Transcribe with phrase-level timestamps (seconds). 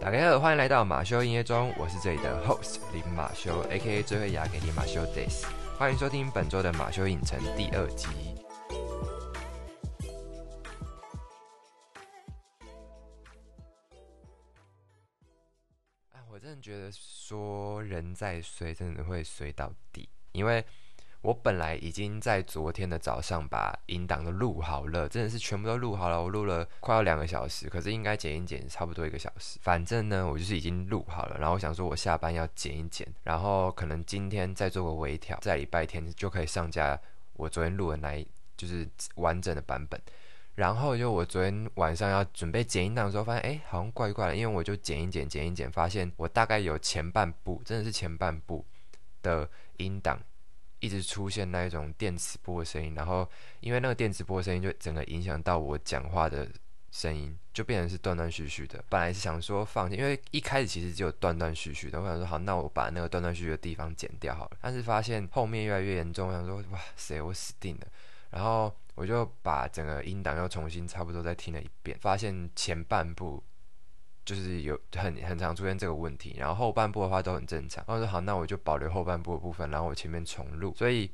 [0.00, 5.44] 大家好，欢迎来到马修音乐中，我是这里的 host 林马修，A.K.A 最会牙给你马修 days，
[5.76, 8.06] 欢迎收听本周的马修影城第二集。
[16.12, 20.64] 哎，我真的觉得说人在衰，真的会衰到底，因为。
[21.20, 26.22] 我本来已经在昨天的早上把音档都录好了，真的是全部都录好了。
[26.22, 29.58] 我录了快要两个小时，可是应该剪一剪差不多一个小时。
[29.60, 31.36] 反正呢，我就是已经录好了。
[31.38, 36.98] 然后我想说，我下班要剪一剪，然后可能今天再做个微调，在礼拜天就可以上架
[37.34, 38.26] 我昨天录的那一
[38.56, 40.00] 就是完整的版本。
[40.54, 48.64] 然后就我昨天晚上要准备剪音档的时候，发现哎，好像怪怪的，因为我就剪一剪，剪一剪，发现我大概有前半部，真的是前半部
[49.20, 49.48] 的
[49.78, 50.20] 音档。
[50.80, 53.28] 一直出现那一种电磁波的声音，然后
[53.60, 56.48] 因为那个电磁波的声音就整个影响到我讲话的
[56.90, 58.82] 声音，就变成是断断续续的。
[58.88, 62.00] 本来是想说放弃，因为一开始其实只有断断续续的。
[62.00, 64.56] 我想说好，那我把那个断断续续的地方剪掉好了。
[64.60, 67.86] 但是发现后面越来越严重，我想说哇塞，我死定了。
[68.30, 73.42] 然后我就把整个音档又重新差不多再听了一遍，发现前半部。
[74.28, 77.82] 就是有很很常出现这个问题，然后后半部的话都很正常。
[77.88, 80.74] 然后说好，那我就保留后半部的部分，然后我前面重录。
[80.76, 81.10] 所以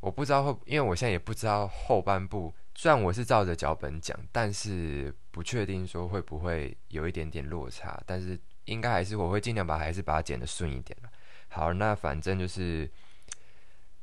[0.00, 2.52] 我不知道后，因为我现在也不知道后半部。
[2.74, 8.02] 虽然我是照着脚本讲，但是不确定说会不会有一点点落差。
[8.04, 10.98] 但是应该还是我会尽量把还是把它剪得顺一点
[11.46, 12.90] 好，那反正就是，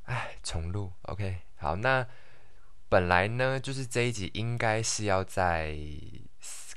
[0.03, 0.89] 哎，重录。
[1.01, 2.07] OK，好，那
[2.87, 5.77] 本来呢，就是这一集应该是要在。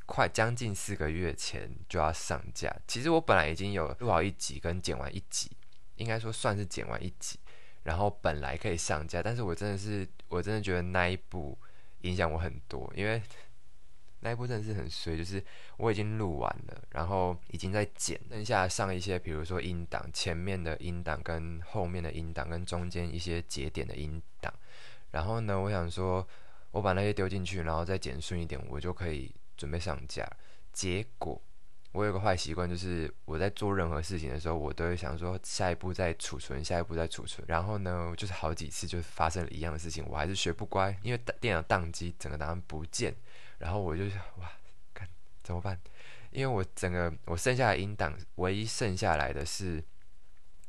[0.07, 2.75] 快将近四个月前就要上架。
[2.87, 5.51] 其实我本来已经有录好一集跟剪完一集，
[5.97, 7.39] 应该说算是剪完一集，
[7.83, 9.21] 然后本来可以上架。
[9.21, 11.59] 但是我真的是，我真的觉得那一部
[12.03, 13.21] 影响我很多，因为
[14.21, 15.45] 那一部真的是很衰，就是
[15.77, 24.55] 我已经录完了，然后已经在剪，剩下上一些，比如说音档前面的音档跟后面的音档跟中间一些节点的音档。
[25.11, 26.27] 然后呢，我想说
[26.70, 29.35] 我把那些丢进去，然后再剪顺一点，我就可以。
[29.56, 30.28] 准备上架，
[30.72, 31.40] 结果
[31.92, 37.42] 我有个坏习惯，就是我在做任何事情的时候，我都会想说下一步再储存，下一步再储存。
[37.48, 43.14] 然后呢，就是好几次就发生了一样的事情，我还是学不乖，因为电脑宕机，整个档案不见。
[43.58, 44.52] 然后我就想，哇，
[44.92, 45.08] 看
[45.42, 45.80] 怎么办？
[46.30, 49.83] 因为我整个我剩下的音档，唯一剩下来的是，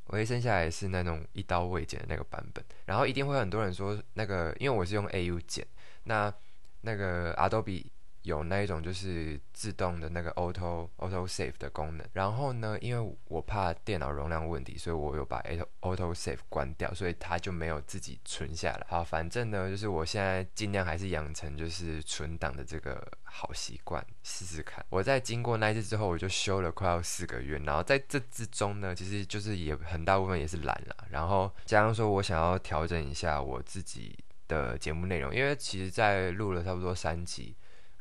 [0.06, 2.64] 唯一剩下来是那种一刀未剪的那个版本。
[2.86, 5.68] 然后一定会很多人说，那个因为我是用 AU 剪，
[6.04, 6.34] 那
[6.80, 7.88] 那个 Adobe。
[8.28, 18.86] 有那一种就是自动的那个 auto auto save 的功能，然后呢，因为我怕电脑容量问题，所以我有把 auto auto save 关掉，所以它就没有自己存下来。
[18.90, 24.86] 好，反正呢，就是我现在尽量还是养成就是存档的这个好习惯，试试看。
[24.90, 34.18] 我在经过那一次之后，我就修了快要四个月，然后在这之中呢，其实就是也很大部分也是懒了，然后加上说我想要调整一下我自己
[34.50, 37.56] 的节目内容，因为其实在录了差不多三集。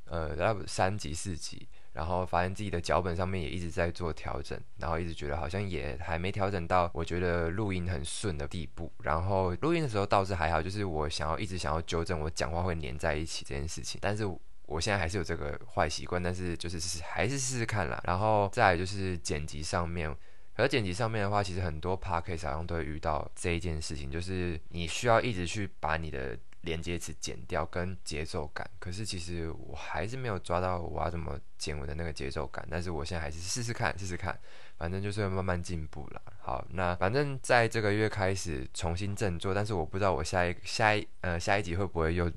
[0.06, 8.92] 呃，要三集四集，然后发现自己的脚本上面也一直在做调整，然后一直觉得好像也还没调整到我觉得录音很顺的地步。
[9.02, 14.24] 然后录音的时候倒是还好，就是我想要一直想要纠正我讲话会粘在一起这件事情，但是
[14.66, 18.00] 我现在还是有这个坏习惯，但是就是还是试试看啦。
[18.06, 20.14] 然后再就是剪辑上面，
[20.54, 26.38] 而剪辑上面的话，其实很多 p a r k a s 好像都会遇到这一件事情，就是你需要一直去把你的。
[26.66, 34.38] 连接词剪掉跟节奏感，可是其实我还是没有抓到我要怎么剪我的那个节奏感，但是我现在还是试试看，试试看，
[34.76, 36.20] 反正就是慢慢进步了。
[36.40, 42.30] 好，那反正在这个月开始重新振作，但是我不知道我下一下一呃下一集会不会又。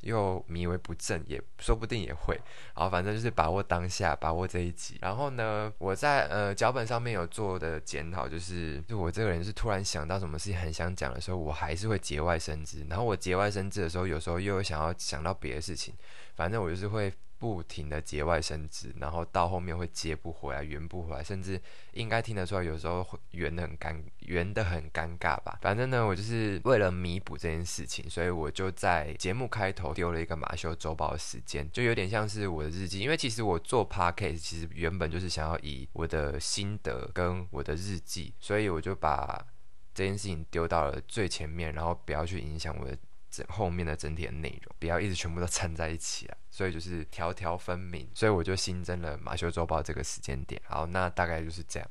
[0.00, 2.34] 又迷为不振，也说不定也会。
[2.74, 4.98] 然后反正就是把握当下，把握这一集。
[5.00, 12.86] 然后呢，我在呃脚本上面有做的检讨，就是就我这个人是突然想到什么事情很想讲的时候，我还是会节外生枝。
[12.88, 15.94] 然后我节外生枝的时候，有时候又想要想到别的事情，
[16.34, 17.12] 反正我就是会。
[17.38, 21.60] 不停的节外生枝，然后到后面会接不回来，圆不回来，甚至
[21.92, 25.58] 应该听得出来，有时候圆的很尴，圆的很尴尬吧。
[25.60, 33.00] 反正呢，我就是为了弥补这件事情，所以我就在节目开头丢了一个马修周报的时间，就有点像是我的日记。
[33.00, 39.46] 因为其实我做 podcast，其实原本就是想要以我的心得跟我的日记，所以我就把
[39.94, 42.96] 这件事情丢到了最前面，然后不要去影响我的。
[43.30, 50.60] 整后面的整体的内容不要一直全部都掺在一起啊，所以就是条条分明，所以我就新增了马修周报这个时间点。
[50.66, 51.88] 好，那大概就是这样。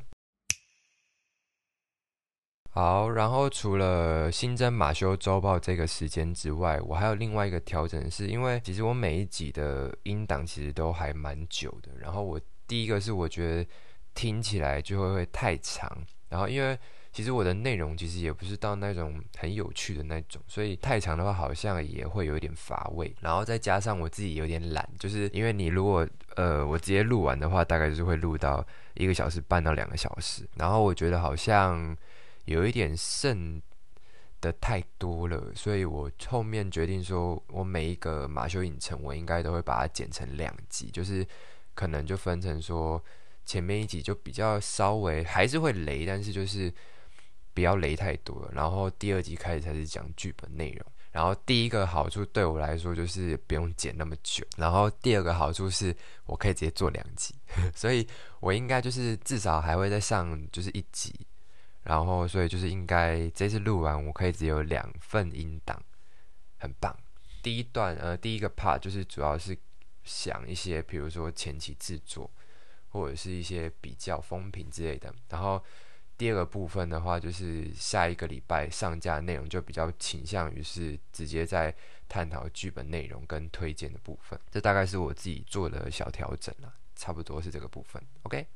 [2.72, 11.92] 好，然后除了新增马修周报这个时间之外，我还有另外一个调整，是因为其实我每一集的音档其实都还蛮久的。
[11.98, 12.38] 然后我
[12.68, 13.70] 第一个是我觉得
[14.14, 15.90] 听起来就会会太长，
[16.28, 16.78] 然后因为
[17.16, 23.16] 其实我的内容其实也不是到那种很有趣的那种，所以太长的话好像也会有一点乏味。
[23.22, 28.62] 然后再加上我自己有点懒，就是因为你如果呃我直接录完的话，大概就是会录到
[28.96, 31.96] 一个小时半到两个小时，然后我觉得好像。
[32.46, 33.60] 有一点剩
[34.40, 41.26] 的太多了，所以我后面决定说，我每一个马修影城，我应该都会把它剪成两集，就是
[41.74, 43.04] 可能就分成说，
[43.48, 46.72] 前面一集就比较稍微还是会雷，但是就是
[47.56, 48.52] 不要雷太多了。
[48.54, 50.86] 然后第二集开始才是讲剧本内容。
[51.12, 55.96] 然后第一个好处对我来说就是不用剪那么久，然后第二个好处是
[56.28, 57.34] 我可以直接做两集，
[57.74, 58.08] 所以
[58.40, 61.12] 我应该就是至少还会再上就是一集。
[61.84, 65.80] 然后，所以就是应该这次录完，我可以只有两份音档，
[66.58, 66.92] 很棒。
[67.44, 69.56] 第一段，呃，第一个 part 就是主要是
[70.04, 72.28] 想一些，比如说前期制作，
[72.90, 75.14] 或者是一些比较风评之类的。
[75.30, 75.64] 然后
[76.18, 81.76] 第二个部分的话，就是下一个礼拜上架内容就比较倾向于是直接在
[82.08, 84.40] 探讨剧本内容跟推荐的部分。
[84.50, 88.02] 这大概是我自己做的小调整了，差不多是这个部分。
[88.24, 88.48] OK。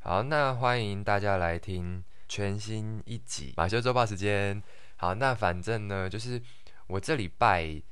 [0.00, 4.62] 好，那欢迎大家来听全新一集马修周报时间。
[4.96, 6.40] 好，那反正呢，就是
[6.86, 7.82] 我这礼拜，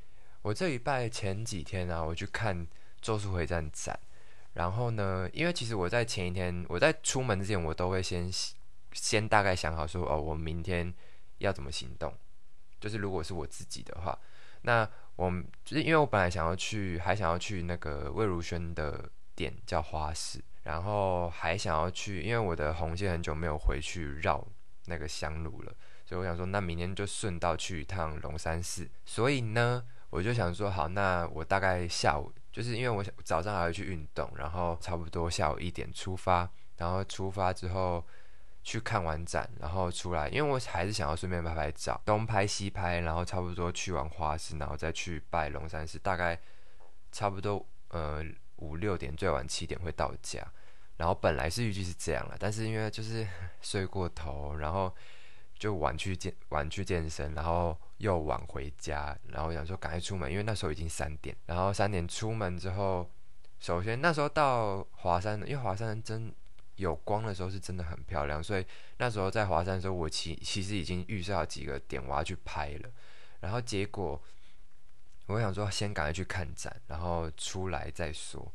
[0.41, 2.67] 我这礼拜前几天啊，我去看
[3.03, 3.99] 《咒术回战》展。
[4.55, 8.31] 然后呢，因为其实我在前一天，我在出门之前，我都会先
[8.93, 10.93] 先大概想好说，哦，我明天
[11.39, 12.13] 要怎么行动。
[12.81, 14.19] 就是如果是我自己的话，
[14.63, 15.31] 那我
[15.65, 20.43] 就是因为我本来想要去，还想要去那个魏如萱的店，叫花市。
[20.65, 24.47] 然后还想要去，因为我的红线很久没有回去绕
[24.87, 28.89] 那个香炉了，所以我想说，那明天就顺道去一趟龙山寺。
[29.05, 38.05] 所以呢，我就想说，好，那我大概下午，就是因为我早上还要去运动，然后差不多下午一点出发，然后出发之后
[38.63, 46.39] 去看完展，然后出来，因为我还是想要顺便拍拍照，东拍西拍，然后差不多去完花市，然后再去拜龙山寺，大概
[47.11, 48.25] 差不多呃。
[48.57, 50.41] 五六点最晚七点会到家，
[50.97, 53.27] 然后本来是预计是这样了，但是因为就是
[53.61, 54.95] 睡过头，然后
[55.59, 63.09] 就晚去健晚去健身，然后又晚回家，然后想说赶快出门，因为那时候已经三点，然后三点出门之后，
[63.59, 66.35] 首先那时候到华山，因为华山真
[66.77, 68.67] 有光的时候是真的很漂亮，所以
[68.99, 72.91] 那时候在华山的时候，我其其实已经预设好几个点我要去拍了，
[73.41, 74.23] 然后结果。
[75.27, 78.53] 我想说，先赶快去看展，然后出来再说。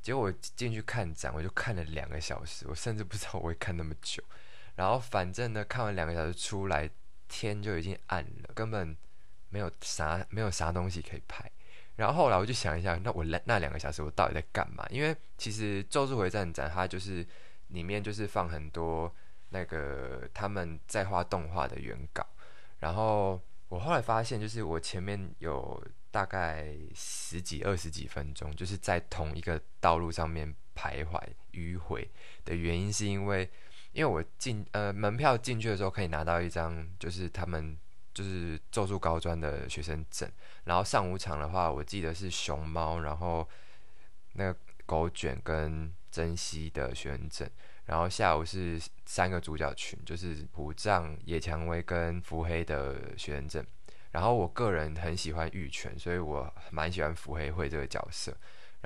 [0.00, 4.24] 结果我进去看展，我就看了两个小时，我甚至不知道我会看那么久。
[4.74, 6.90] 然后反正呢，看完两个小时出来，
[7.28, 8.96] 天就已经暗了，根本
[9.50, 11.50] 没有啥没有啥东西可以拍。
[11.96, 14.86] 然后后来我就想一下，那我那那两个小时我到底在干嘛？
[14.90, 17.26] 因为其实《咒术回战》展它就是
[17.68, 19.12] 里面就是放很多
[19.50, 22.26] 那个他们在画动画的原稿。
[22.80, 25.82] 然后我后来发现，就是我前面有。
[26.08, 31.20] 大概十几二十几分钟，就是在同一个道路上面徘徊
[31.52, 32.10] 迂回
[32.42, 33.46] 的原因，是因为
[33.96, 37.74] 因为我进呃门票进去的时候可以拿到一张，就是他们
[38.12, 40.30] 就是咒术高专的学生证，
[40.64, 43.48] 然后上午场的话，我记得是熊猫，然后
[44.34, 47.48] 那个狗卷跟珍惜的学生证，
[47.86, 53.64] 然后下午是三个主角群，就是虎杖、野蔷薇跟伏黑的学生证。
[54.10, 58.36] 然后我个人很喜欢玉泉，所以我蛮喜欢伏黑会这个角色。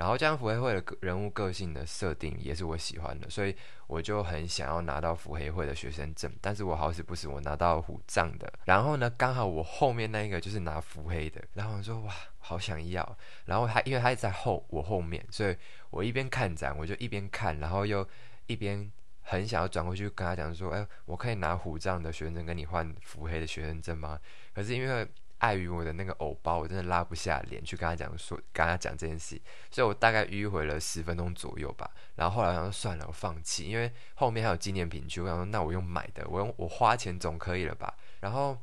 [0.01, 3.55] 然后这样伏黑会的人物个性的设定也是我喜欢的，所以
[3.85, 6.33] 我就很想要拿到伏黑会的学生证。
[6.41, 8.51] 但是我好死不死，我拿到虎杖的。
[8.65, 11.39] 然后呢，刚好我后面那一个就是拿福黑的。
[11.53, 13.15] 然后我说哇，好想要。
[13.45, 15.55] 然后他因为他在后我后面，所以
[15.91, 18.03] 我一边看展，我就一边看，然后又
[18.47, 18.91] 一边
[19.21, 24.19] 很想要转过去跟他讲说，哎，我可以拿虎杖的学生证跟你换福黑的学生证吗？
[24.51, 25.07] 可是因为
[25.41, 31.89] 碍于我的那个偶包，我真的拉不下脸去跟他讲说，跟他讲这件事，所以我大概迂回了十分钟左右吧。
[32.15, 35.19] 然后后来我想说算了，我放弃，因为后面还有纪念品区。
[35.19, 37.91] 我想说那我用买的，我用我花钱总可以了吧？
[38.19, 38.55] 然后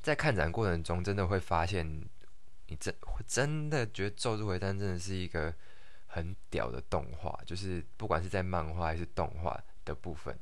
[0.00, 1.86] 在看展过程中，真的会发现，
[2.68, 2.94] 你真
[3.26, 5.54] 真的觉得《咒术回战》真的是一个
[6.06, 10.34] 很屌的动画，就是不管是在漫画还是动画的部分。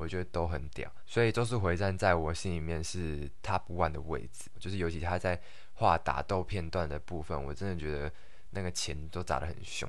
[0.00, 4.50] 我觉得都很屌，所以《咒术回战》在我心里面是 top one 的位置。
[4.58, 5.38] 就是尤其他在
[5.74, 8.10] 画打斗片段的部分，我真的觉得
[8.52, 9.86] 那个钱都砸得很凶。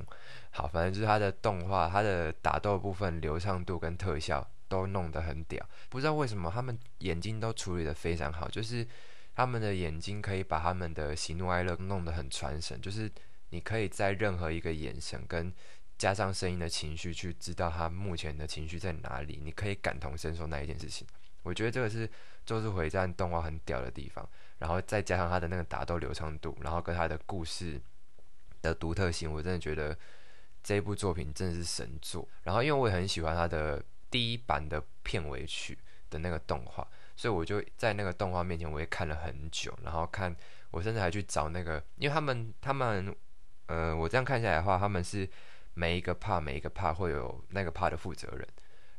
[0.49, 8.85] 好，反正就是他的动画，他的打斗部分流畅度跟特效都弄得很屌，不知道为什么他们眼睛都处理得非常好，就是
[9.33, 13.09] 他们的眼睛可以把他们的喜怒哀乐弄得很传神，就是
[13.49, 15.53] 你可以在任何一个眼神跟
[16.01, 21.05] 加上声音的情绪去知道他目前的情绪在哪里，你可以感同身受那一件事情。
[21.43, 22.07] 我觉得这个是
[22.43, 24.27] 《咒术回战》动画很屌的地方，
[24.57, 27.79] 然后再加上他的那个打斗流畅度，然后跟他的故事
[28.63, 29.95] 的独特性，我真的觉得
[30.63, 32.27] 这部作品真的是神作。
[32.41, 33.79] 然后因为我也很喜欢他的
[34.09, 35.77] 第一版的片尾曲
[36.09, 40.35] 的那个动画，所以我就在那个动画面前我也看了很久，然后看
[40.71, 43.15] 我甚至还去找那个，因为他们他们
[43.67, 45.29] 呃，我这样看下来的话，他们是
[45.73, 48.47] 每一个帕每一个帕会有那个帕的负责人。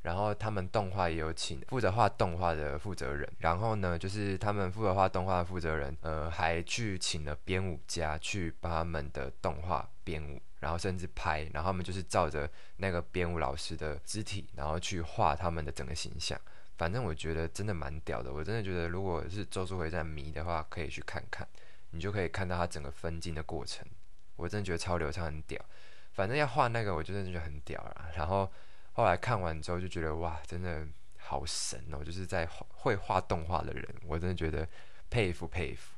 [0.02, 16.36] 然后他们动画也有请负责画动画的负责人，然后呢，就是他们负责画动画的负责人，呃，还去请了编舞家去帮他们的动画编舞，然后甚至拍，然后他们就是照着那个编舞老师的肢体，然后去画他们的整个形象。
[16.76, 21.46] 反正我觉得真的蛮屌的，我真的觉得如果是《咒术回战》迷的话，可以去看看，
[21.90, 23.86] 你就可以看到他整个分镜的过程，
[24.34, 25.64] 我真的觉得超流畅，很屌。
[26.12, 28.10] 反正要画那个，我就真的觉得很屌了。
[28.16, 28.50] 然后。
[28.94, 32.04] 后来看完之后就觉得哇，真的好神哦！
[32.04, 34.68] 就是在会画动画的人，我真的觉得
[35.08, 35.94] 佩服佩服。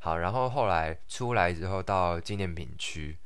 [0.00, 3.16] 好，然后后来出来之后到纪念品区，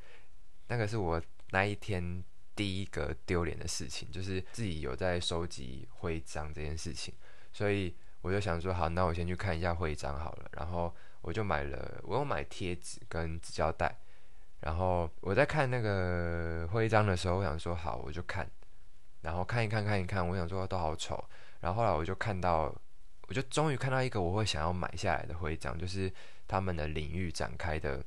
[0.69, 2.23] 那个是我那一天
[2.55, 7.15] 第一个丢脸的事情，就是自己有在收集徽章这件事情，
[7.55, 10.51] 所以我就想说，好，那我先去看一下徽章好了。
[10.53, 13.97] 然后我就买了，我有买贴纸跟纸胶带。
[14.61, 18.49] 然后我在看那个徽章的时候，我想说，好，我就看。
[19.23, 21.23] 然后看一看，看一看，我想说都好丑。
[21.61, 22.73] 然后后来我就看到，
[23.29, 26.13] 我就终于看到一个我会想要买下来的徽章，就是
[26.47, 28.05] 他们的领域展开的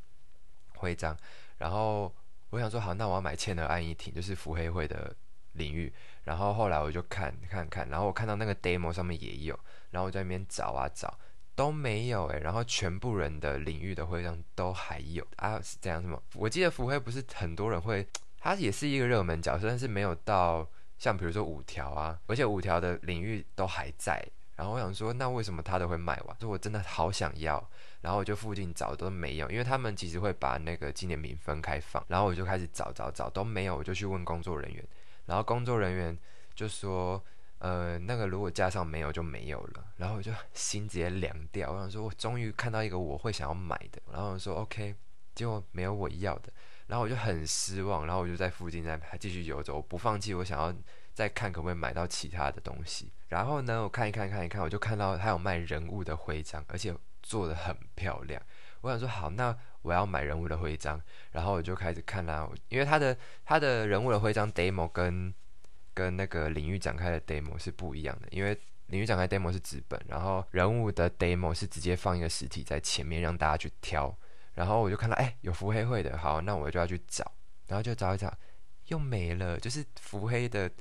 [0.76, 1.16] 徽章。
[1.58, 2.14] 然后
[2.52, 5.14] 我想说好，那我要买千和暗一挺，就是伏黑会的
[5.54, 5.94] 领域。
[6.24, 9.60] 然后后来我就看看看，然后我看到那个 demo 上面也有，
[9.92, 11.20] 然后我在那边找啊找，
[11.60, 12.40] 都没有诶。
[12.40, 15.60] 然后全部人的领域的徽章都还有啊？
[15.62, 16.22] 是这样什么？
[16.36, 20.66] 我记得福黑不是很多人会，他也是一个热门角色，但是没有到。
[20.98, 24.22] 像比如说五条啊，而且五条的领域都还在，
[24.58, 26.38] 然后我想说，那为什么他都会卖完？
[26.42, 27.66] 说我真的好想要，
[28.02, 34.86] 然后我就附近找都没有，因为他们其实会把那个纪念品分开放，然后我就开始找找找都没有，我就去问工作人员，
[35.26, 36.20] 然后工作人员
[36.54, 37.24] 就说，
[37.60, 44.96] 呃，那个如果加上没有就没有了，然后我就心直接凉掉，我想说我终于看到一个我会想要买的，然后我说 OK，
[45.36, 46.52] 结果没有我要的。
[46.88, 50.74] 然后我就很失望，然后我就在附近在继续游走，我不放弃，我想要
[51.14, 53.12] 再看可不可以买到其他的东西。
[53.28, 58.42] 然后呢，我看一看看一看，我就看到他有卖人物的徽章，而且做的很漂亮。
[58.82, 61.00] 我想说好，那我要买人物的徽章。
[61.32, 65.32] 然后我就开始看啦，因为他的他的人物的徽章 demo 跟
[66.00, 74.18] 跟那个领域展开的 demo 是不一样的，因为领域展开 demo 是纸本，然后人物的 demo 是直接放一个实体在前面让大家去挑。
[74.54, 77.30] 然后我就看到，哎，有伏黑会的，好，那我就要去找，
[77.68, 78.34] 然后就找一找，
[78.88, 80.72] 又没了，就是伏黑的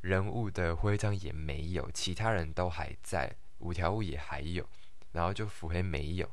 [0.00, 4.66] 人物的徽章也没有，其他人都还在，五条悟也还有，
[5.12, 6.28] 然后就伏黑没有，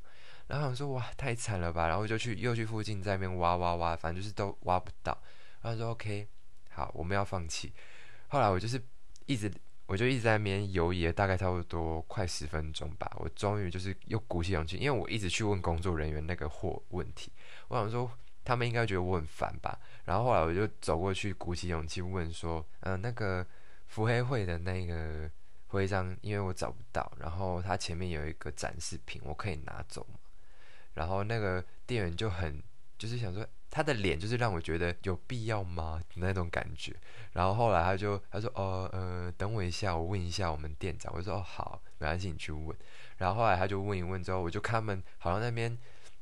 [0.48, 5.18] 然后想说，哇，太惨了吧，然后就去又去附近在那边挖挖挖，反正就是都挖不到，
[5.62, 6.28] 然后说 OK，
[6.72, 7.72] 好，我们要放弃，
[8.32, 8.82] 后来我就是
[9.28, 9.52] 一直。
[9.88, 13.12] 我就一直在那边游移，大概差不多快十分钟吧。
[13.18, 17.30] 我终于就是又鼓起勇气，因为我一直去问工作人员那个货问题，
[17.68, 18.10] 我想说
[18.46, 19.78] 他们应该觉得我很烦吧。
[20.06, 23.46] 然后后来我就走过去，鼓起勇气问说：“嗯，那个
[23.88, 25.30] 伏黑会的那个
[25.68, 30.18] 徽章，因为我找不到，然后它前面有一个展示品，我可以拿走吗？”
[30.96, 32.64] 然后那个店员就很
[32.98, 33.46] 就是想说。
[33.72, 36.94] 他的脸就是让我觉得有必要吗那种感觉，
[37.32, 41.12] 然后后来他就他说哦呃等我一下，我问一下我们店长。
[41.16, 42.78] 我说哦好，没关系，你去问。
[43.18, 45.76] 然后后来他就问一问之后，我就看他们好像那边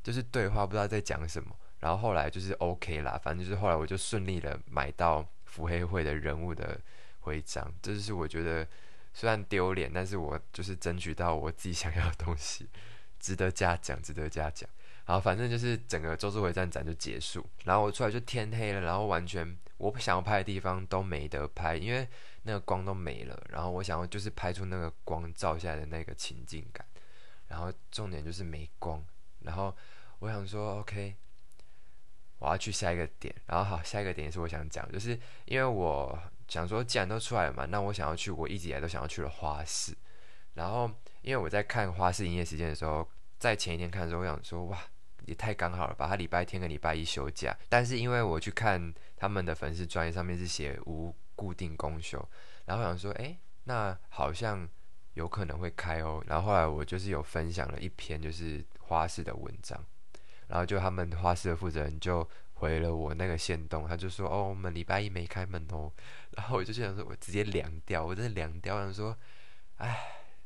[0.04, 1.50] 就是对话，不知道在讲什么。
[1.80, 6.80] 然后后来就是 OK 啦，反正就是后来我就顺利的买到伏黑会的人物的
[7.22, 7.74] 徽章。
[7.82, 8.68] 这就是我觉得
[9.14, 12.68] 虽然丢脸，但是我就是争取到我自己想要的东西，
[13.18, 14.70] 值得嘉奖，值得嘉奖。
[15.10, 22.08] 然后反正就是整个周术回站展就结束，然后我出来就天黑了，然后完全我想要拍的地方都没得拍，因为
[22.44, 23.36] 那个光都没了。
[23.50, 26.86] 然后我想要就是拍出那个光照下来的那个情境感，
[27.48, 29.04] 然后重点就是没光。
[29.40, 29.76] 然后
[30.20, 31.16] 我想说，OK，
[32.38, 33.34] 我要去下一个点。
[33.48, 39.98] 然后好，下一个点也是我想讲，就是因为我想说，既然都出来了嘛，那我想要去我一直以来都想要去的花市。
[40.54, 40.88] 然后
[41.24, 44.78] 因为我在看花市营业时间的时候，在前一天看的时候，我想说，哇。
[45.30, 46.08] 也太刚好了吧！
[46.08, 52.28] 他礼拜天跟礼拜一休假，但是因为我去看他们的粉丝专业上面是写无固定公休，
[52.66, 54.68] 然后想说，哎，那好像
[55.14, 56.24] 有可能会开哦。
[56.26, 59.80] 然后后来我就是有分享了一篇就是花式的文章，
[60.48, 65.92] 然后就他们花市的负责人就回了我那个线动，他就说哦，我们礼拜一没开门哦。
[66.32, 69.16] 然后我就想说，我直接凉掉，我真的凉掉，想说，
[69.78, 69.96] 哎，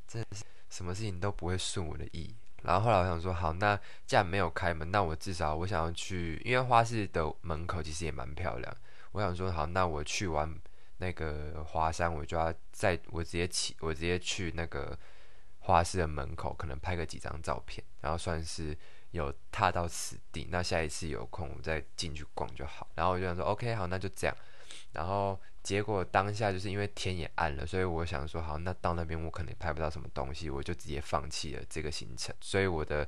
[0.06, 2.36] 真的是什么事情都不会顺我的意。
[2.64, 8.76] 然后后来我想说，好，那既然没有开门，那我至少我想要去，因为花市的门口其实也蛮漂亮。
[9.12, 10.50] 我想说，好，那我去完
[10.98, 14.98] 那个华山，我就要在我直接起，我直接去那个
[15.60, 18.76] 花市的门口，可能拍个几张照片，然后算是
[19.12, 20.48] 有踏到此地。
[20.50, 22.88] 那下一次有空，我再进去逛就好。
[22.96, 24.36] 然后我就想说，OK，好，那就这样。
[24.94, 32.36] 然后结果当下就是因为天也暗了，所以我想说好，那到那边我可能拍不到什么东西，我就直接放弃了这个行程。
[32.42, 33.08] 所以我的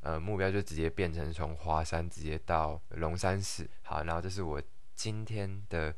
[0.00, 3.68] 呃目标就直接变成从华山直接到龙山寺。
[3.82, 4.62] 好，然后这是我
[4.94, 5.94] 今天的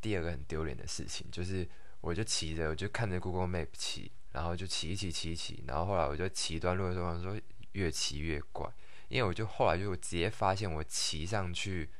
[0.00, 1.68] 第二个很丢脸的事情，就是
[2.00, 7.40] 我就骑着，我就看着 Google Map 骑，然后就骑一骑骑一骑，然后后来我就骑一段路的时候，说
[7.72, 8.70] 越骑越怪，
[9.08, 11.90] 因为我就后来就直接发现我骑上去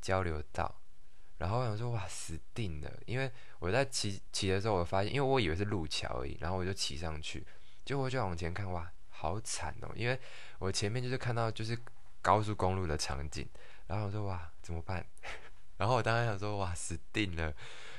[0.00, 0.80] 交流道。
[1.38, 3.30] 然后我想说哇死定了，因为
[3.60, 7.46] 我在骑骑的时候，我发现，因为我以为是路桥而已，然后我就骑上去，
[7.84, 9.90] 结果就往前看，哇，好惨哦！
[9.94, 10.18] 因为
[10.58, 11.78] 我前面就是看到就是
[12.20, 13.48] 高速公路的场景，
[13.86, 15.06] 然后我说哇怎么办？
[15.78, 17.54] 然后我当时想说哇死定了，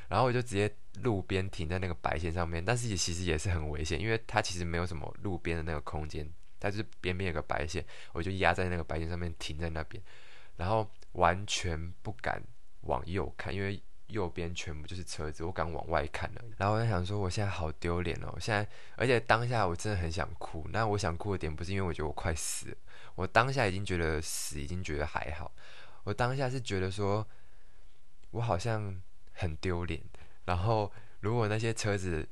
[0.09, 0.69] 然后我就直接
[1.03, 6.29] 路边停在那个白线上面，但是也其实也是很危险，因为它其实没有什么路边的那个空间，
[6.59, 10.03] 它就是边边有个白线，我就压在那个白线上面停在那边，
[10.57, 12.43] 然后完全不敢。
[12.89, 16.41] 往右看，因为右边全部就是车子，我敢往外看了。
[16.57, 18.35] 然后我在想说，我现在好丢脸哦！
[18.39, 20.65] 现在，而且当下我真的很想哭。
[20.73, 22.75] 那我想哭的点不是因为我觉得我快死了，
[23.13, 25.51] 我当下已经觉得死，已经觉得还好。
[26.03, 27.25] 我当下是觉得说，
[28.31, 28.99] 我好像
[29.33, 30.01] 很丢脸。
[30.45, 32.27] 然后如果那些车子，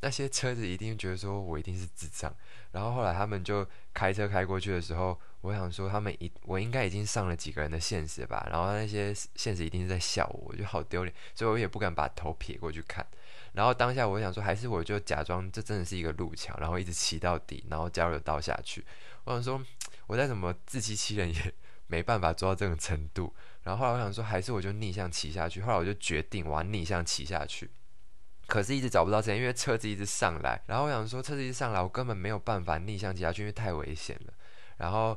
[0.00, 2.32] 那些车子一定觉得说我一定是智障。
[2.70, 5.20] 然后后来他们就开车开过去的时候。
[5.46, 13.06] 我想说，他们一我应该已经上了几个人的现实吧，然后那些现实一定是在笑我，我就好丢脸，所以我也不敢把头撇过去看。
[13.52, 18.84] 然后当下我想说，还是我就假装这真的是一个路桥，然后一直骑到底，然后交流道下去。
[19.22, 19.62] 我想说，
[20.08, 21.54] 我再怎么自欺欺人也
[21.86, 23.32] 没办法做到这种程度。
[23.62, 25.62] 然后后来我想说，还是我就逆向骑下去。
[25.62, 27.70] 后来我就决定我要逆向骑下去，
[28.48, 30.60] 可是一直找不到车，因为车子一直上来。
[30.66, 34.34] 然后我想说，车子一上来，我根本没有办法逆向骑下去，因为太危险了。
[34.78, 35.16] 然后，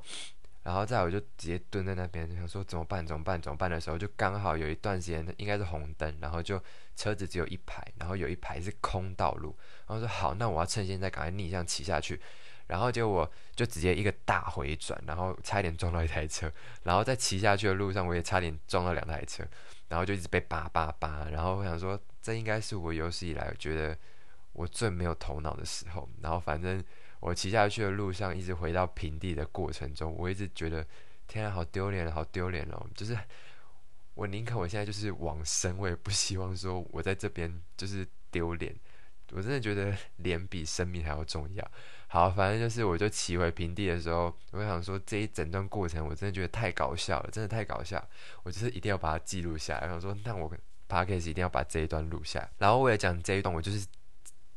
[0.64, 3.06] 然后再我就直接蹲在那边，就想说怎么办？
[3.06, 3.42] 怎么办？
[3.42, 6.62] 怎么办的时候，就刚好有一段时间应该是红灯，然后就
[6.96, 9.56] 车子只有一排，然后有一排是空道路。
[9.88, 12.22] 然后说好，那我要趁现在赶快逆向骑下去。
[12.68, 16.52] 然后结果我就直接一个大回转，然后差点撞到一台车。
[16.84, 19.44] 然后在骑下去的路上，我也差点撞到两台车，
[19.88, 21.28] 然后就一直被扒扒扒。
[21.32, 23.98] 然后我想说，这应该是我有史以来觉得
[24.54, 26.08] 我最没有头脑的时候。
[26.22, 26.84] 然后反正。
[27.20, 30.86] 我骑下去的路上，一直回到平地的过程中，我一直觉得，
[31.28, 32.86] 天啊，好丢脸，好丢脸哦！
[32.96, 33.18] 就是
[34.14, 38.74] 我宁可我现在就是往生，我也不希望说我在这边就是丢脸。
[39.32, 41.72] 我真的觉得脸比生命还要重要。
[42.08, 48.02] 好，反正就是我就骑回平地的时候，我想说这一整段过程，我真的觉得太搞笑了，真的太搞笑。
[48.44, 49.88] 我就是一定要把它记录下来。
[49.88, 52.50] 我想说，那我 p a r k 一定要把这一段录下来。
[52.58, 53.86] 然后为了讲这一段，我就是。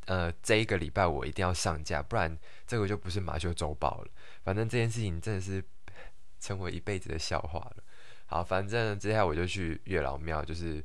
[0.05, 2.37] 呃，这一个礼拜我一定要上架，不然
[2.67, 4.07] 这个就不是马修周报了。
[4.43, 5.63] 反正这件事情真的是
[6.39, 7.83] 成为一辈子的笑话了。
[8.25, 10.83] 好，反正接下来我就去月老庙，就是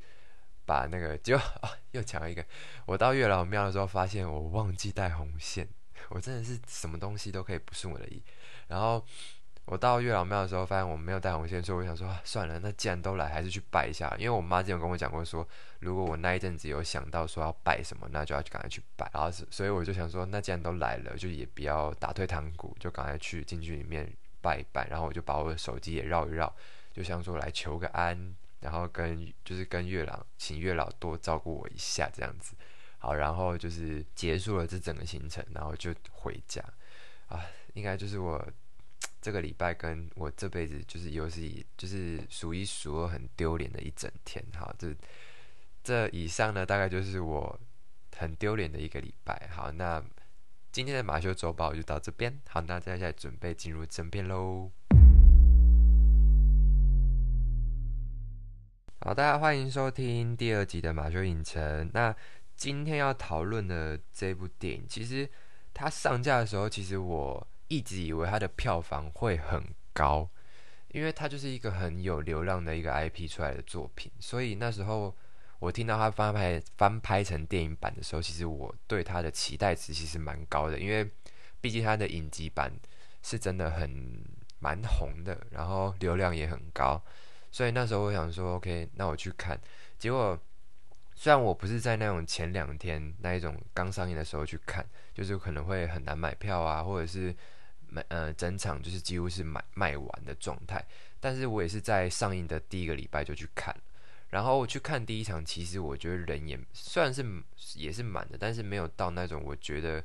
[0.65, 1.39] 把那个就
[1.93, 2.45] 又讲一个。
[2.87, 5.69] 我到月老庙的时候，发现我忘记带红线，
[6.11, 8.23] 我真的是什么东西都可以不顺我的意。
[8.69, 9.05] 然后。
[9.71, 14.11] 我到月老庙的时候，发现我没有带红线，所以我想说，算了，那既然都来，还是去拜一下。
[14.19, 15.47] 因为我妈之前跟我讲过，说
[15.81, 19.11] 如果我那一阵子有想到说要拜什么，那就要赶快去拜。
[19.13, 24.89] 然后，所以我就想说，那既然都来了，就也不要打退堂鼓，就赶快去进去里面拜一拜。
[24.89, 26.51] 然后我就把我的手机也绕一绕，
[26.95, 32.57] 就想说来求个安，然后跟就是跟月老请月老多照顾我一下这样子。
[32.97, 36.65] 好，然后就是结束了这整个行程，然后就回家。
[37.27, 38.43] 啊，应该就是我。
[39.29, 44.97] 这个礼拜跟我这辈子就是有史以就是数一数二很丢脸的一整天，哈，这
[45.85, 47.61] 这以上呢大概就是我
[48.17, 49.51] 很丢脸的一个礼拜。
[49.53, 50.03] 好，那
[50.73, 54.71] 今天的马修周报就到这边，好，那接下来准备进入正片喽。
[59.01, 61.91] 好，大家欢迎收听第二集的马修影城。
[61.93, 62.17] 那
[62.57, 65.29] 今天要讨论的这部电影，其实
[65.75, 67.47] 它上架的时候，其实我。
[67.69, 70.29] 一直以为它的票房会很高，
[70.89, 75.15] 因为它就是一个很有流量的一个 IP 出来的作品，所以那时候
[75.59, 81.11] 我听到他翻拍翻拍成电影版的时候，其实我对他的期待值其实蛮高的，因为
[81.61, 82.73] 毕竟他的影集版
[83.23, 84.25] 是真的很
[84.61, 87.03] 蛮红的，然后流量也很高，
[87.51, 89.61] 所以那时候我想说，OK，那我去看。
[89.99, 90.39] 结果
[91.15, 97.35] 虽然我不是在那种前两天那一种刚上映的时候去看，就是可能会很难买票啊，或者是
[98.09, 100.85] 呃整场就是几乎是买卖完的状态，
[101.21, 103.75] 但是我也是在上映的第一个礼拜就去看。
[104.31, 107.25] 然后去看第一场，其实我觉得人也虽然是
[107.75, 110.05] 也是满的，但是没有到那种我觉得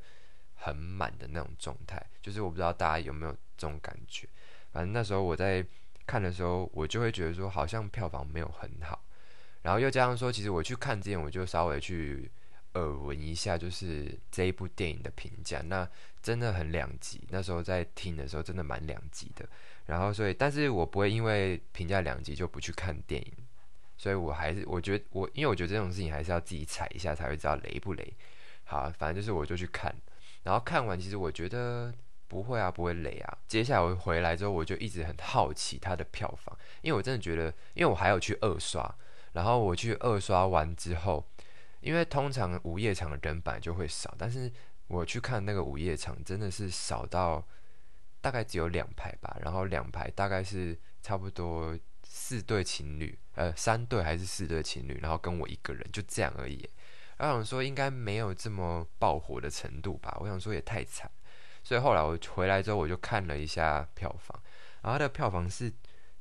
[0.55, 2.01] 很满的那种状态。
[2.21, 4.27] 就是我不知道大家有没有这种感觉。
[4.71, 5.65] 反正那时候我在
[6.07, 9.03] 看的时候，我就会觉得说好像票房没有很好。
[9.61, 12.31] 然后又加上说，其实我去看之前，我就稍微去
[12.73, 15.85] 耳闻一下，就是这一部电影的评价，那
[16.23, 17.21] 真的很两极。
[17.29, 19.47] 那时候在听的时候，真的蛮两极的。
[19.85, 23.33] 然后所以，但是我不会因为评价两极就不去看电影。
[23.95, 28.13] 所以我还是我觉得我，因为我觉得这种事情还是要自己踩一下才会知道雷不雷。
[28.63, 29.93] 好，反正就是我就去看，
[30.43, 31.93] 然后看完其实我觉得
[32.27, 33.37] 不会啊，不会雷啊。
[33.47, 38.93] 接下来我回来之后，我就一直很好奇它的票房，因为我真的觉得，因为我还有去二刷，
[39.33, 41.23] 然后我去二刷完之后，
[41.79, 44.51] 因为通常午夜场的人本来就会少，但是
[44.87, 47.45] 我去看那个午夜场真的是少到
[48.21, 51.77] 大概只有两排吧，然后两排大概是差不多。
[52.05, 56.69] 四对情侣，呃，三对还是四对情侣，然后跟我一个人，就这样而已。
[57.17, 60.15] 我想说应该没有这么爆火的程度吧。
[60.19, 61.09] 我想说也太惨，
[61.63, 64.39] 所以后来我回来之后，我就看了一下票房，
[64.83, 65.73] 然后它的票房是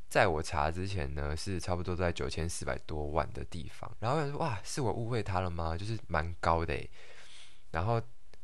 [0.09, 3.91] 在我查之前呢，是差不多在九千四百多万的地方。
[4.01, 5.77] 然后我想说哇，是我误会它了吗？
[5.77, 6.89] 就是蛮高的。
[7.73, 8.01] 然后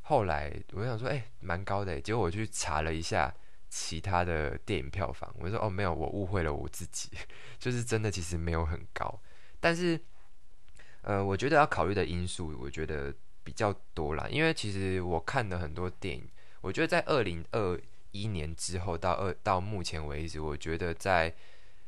[0.09, 2.01] 后来我想说，哎，蛮高的。
[2.01, 3.33] 结果我去查了一下。
[3.71, 7.11] 其他的电影票房，我说哦没有，我误会了我自己，
[7.61, 9.21] 就是真的其实没有很高，
[9.61, 10.01] 但是
[11.03, 16.27] 呃，我觉得要考虑的因素，我觉得比较多啦，因为其实我看了很多电影，
[16.63, 17.79] 我觉得在二零二
[18.13, 21.31] 一年之后到二到目前为止，我觉得在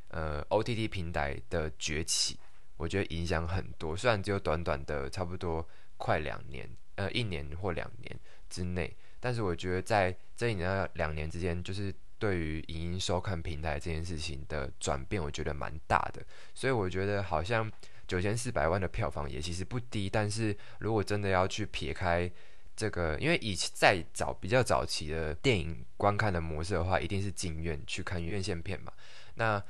[0.09, 2.38] 呃 OTT 平台的崛起，
[2.76, 6.68] 我觉得影响很多，虽然只有短短的差不多快两年，
[7.00, 8.94] 呃一年或两年之内。
[9.18, 16.24] 但是我觉得在这一年两年之间，就是对于影音收看平台这件事情的转变，我觉得蛮大的。
[16.54, 17.70] 所以我觉得好像
[18.06, 20.08] 九千四百万的票房也其实不低。
[20.08, 22.30] 但是如果真的要去撇开
[22.74, 28.90] 这个，因为以在早比较早期的电影观看的模式的话，一定是进院去看院线片嘛。
[29.34, 29.62] 那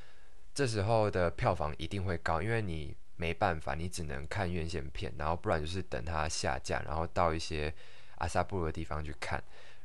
[0.55, 7.75] 这时候的票房一定会高，因为你没办法，你只能看院线片，然后不然就是等它下架，然后到一些。
[8.21, 9.43] 阿萨布鲁的地方去看，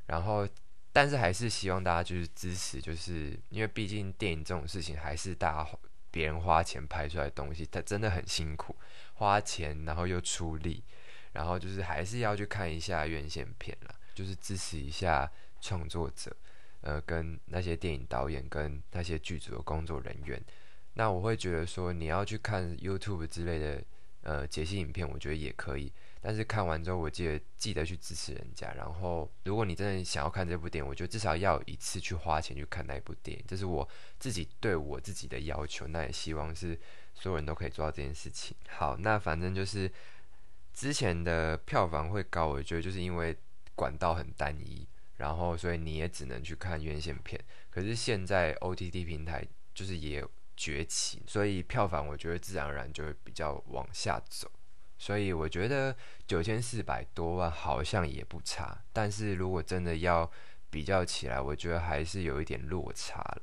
[0.08, 0.46] 然后，
[0.92, 5.70] 但是还是希望大家就是支持，就是因为毕竟电影这种事情还是大家
[6.12, 8.76] 别人花钱拍出来的东西，它真的很辛苦，
[9.14, 10.84] 花钱然后又出力，
[11.32, 16.36] 然后就是还是要去看一下院线片了，就是支持一下创作者，
[16.82, 20.44] 呃，跟那些电影导演跟那些剧组的工作人员。
[20.96, 23.84] 那我会觉得说，你要去看 YouTube 之类的
[24.24, 25.94] 呃解析影片，我觉得也可以。
[26.22, 28.74] 但是看完之后，我记得记得去支持人家。
[28.74, 35.86] 然后，如果你真的想要看这部电影，我觉得至少要一次去花钱去看那一部电影，这是我自己对我自己的要求。
[35.86, 36.80] 那也希望是
[37.14, 38.58] 所有人都可以做到这件事情。
[38.68, 39.92] 好，那反正就是
[40.74, 43.38] 之前的票房会高，我觉得就是因为
[43.76, 47.40] 管道很单一，然后所以你也只能去看院线片。
[47.70, 50.26] 可是现在 OTT 平台就是也
[50.56, 54.50] 崛起，所以票房我觉得自然而然就会比较往下走。
[54.98, 60.30] 所以我觉得九千四百多万好像也不差，但是如果真的要
[60.70, 63.42] 比较起来，我觉得还是有一点落差了。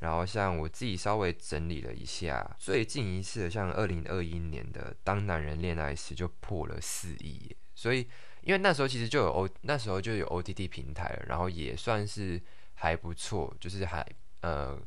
[0.00, 8.06] 然后像我自己稍微整理了一下，最近一次像二零二一年的《当男人恋爱时》就破了四亿，所以
[8.42, 12.38] 因为那时候其实就有 O，那时候就有 OTT 平台了，然后也算是
[12.74, 14.06] 还不错，就是还
[14.42, 14.78] 呃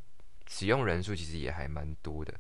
[0.50, 2.34] 使用人数其实也还蛮多的。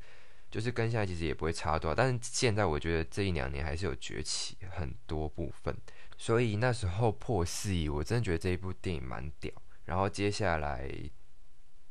[0.49, 5.75] 就是跟现在其实也不会差多少，但是现在我觉得这一两年还是有崛起很多部分，
[6.17, 9.51] 所以那时候破四亿，我真的觉得这一部电影蛮屌。
[9.83, 10.89] 然后接下来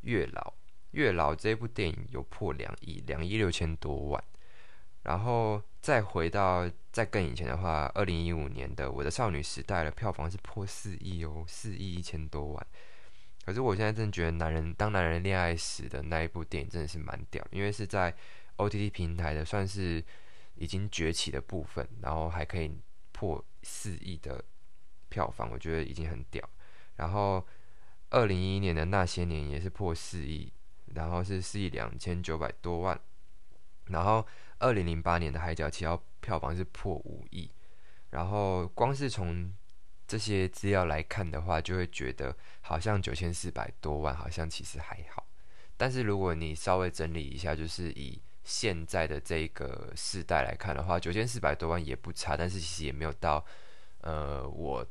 [0.01, 0.55] 月老，
[0.93, 4.25] 月老这部电影有破两亿，两亿六千多万。
[5.03, 12.67] 然后再回到再更以前的话，二零一五年的《我的少女时代》的票房是破四亿哦，四亿一千多万。
[13.47, 18.15] 可是我现在真的觉得，男人当男人恋爱时的那一部电影真的是蛮屌，因为是在。
[18.59, 20.03] OTT 平台的算是
[20.55, 22.75] 已经崛起的部分，然后还可以
[23.13, 24.43] 破四亿的
[25.11, 26.43] 票房，我觉得已经很屌。
[26.95, 27.47] 然后
[28.09, 30.51] 二零一一年的那些年也是破四亿，
[30.95, 32.99] 然后是四亿两千九百多万。
[33.89, 34.27] 然后
[34.59, 37.51] 二零零八年的《海角七号》票房是破五亿，
[38.09, 39.53] 然后光是从
[40.07, 45.27] 这些资料来看的话，就会觉得好像九千四百多万，好像其实还好。
[45.77, 53.45] 但是如果你稍微整理一下，就是以现在的这个世代来看的话，九千四百多万也不差，但是其实也没有到
[54.01, 54.87] 呃我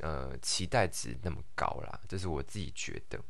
[0.00, 3.20] 呃期待值那么高啦，这是我自己觉得。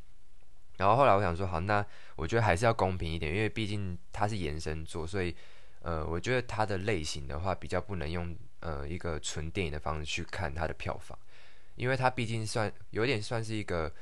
[0.76, 1.84] 然后后来我想说，好，那
[2.16, 5.34] 我觉得还是要公平一点，因为毕竟它是延伸作，所以
[5.80, 11.18] 呃，我觉得它的类型的话，比较不能用呃一个纯电影的方式去看它的票房，
[11.76, 13.92] 因为它毕竟算有点算是一个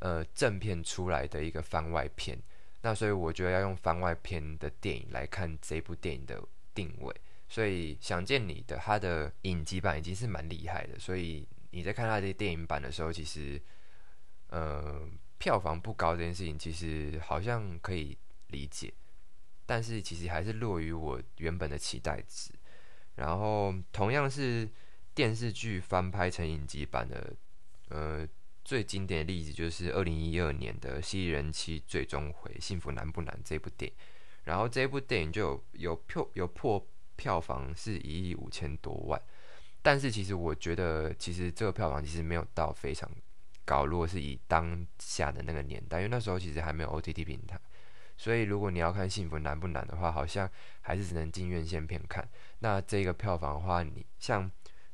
[0.00, 2.36] 呃正片出来的一个番外片，
[2.82, 6.42] 那所以我觉得要用番外片的电影来看这部电影的
[6.74, 7.14] 定位，
[7.48, 13.62] 所以想见你的它的影集版已经是蛮厉害的，所以你在看它的电影版的时候，其实
[14.48, 15.08] 呃。
[15.40, 18.18] 票房不高这件事情，其实好像可以
[18.48, 18.92] 理解，
[19.64, 22.50] 但是其实还是落于我原本的期待值。
[23.18, 24.68] 然后同样是
[25.14, 27.34] 电视剧翻拍成影集版的，
[27.88, 28.26] 呃，
[28.64, 33.96] 最经典的例子就是二零一二年的《蜥蜴人妻最终回》，幸福难不难这部电影。
[34.44, 39.20] 然后这部电影就有有票有破票房是一亿五千多万，
[39.82, 43.10] 但是其实我觉得，其实这个票房其实没有到非常。
[43.64, 47.60] 高，如果是以当下的那个年代，因为那时候其实还没有 OTT 平台，
[48.18, 50.50] 所以如果你要看《幸福难不难》的话，好像
[50.82, 52.28] 还是只能进院线片看。
[52.58, 54.50] 那这个票房的话，你像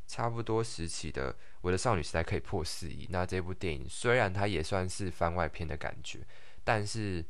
[0.07, 1.33] 差不多时期的
[1.63, 3.09] 《我的少女时代》可以破四亿。
[3.11, 6.21] 那这部电影虽然它也算是番外篇的感觉，
[6.63, 7.25] 但是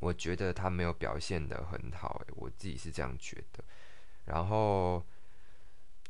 [0.00, 3.62] 我觉得它没有表现的很好，我自己是这样觉得。
[4.24, 5.04] 然后。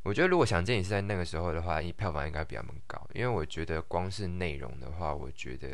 [0.05, 5.69] 我觉得如果想见你是在那个时候的话，票房应该比他们高，因为我觉得光是内容的话，我觉得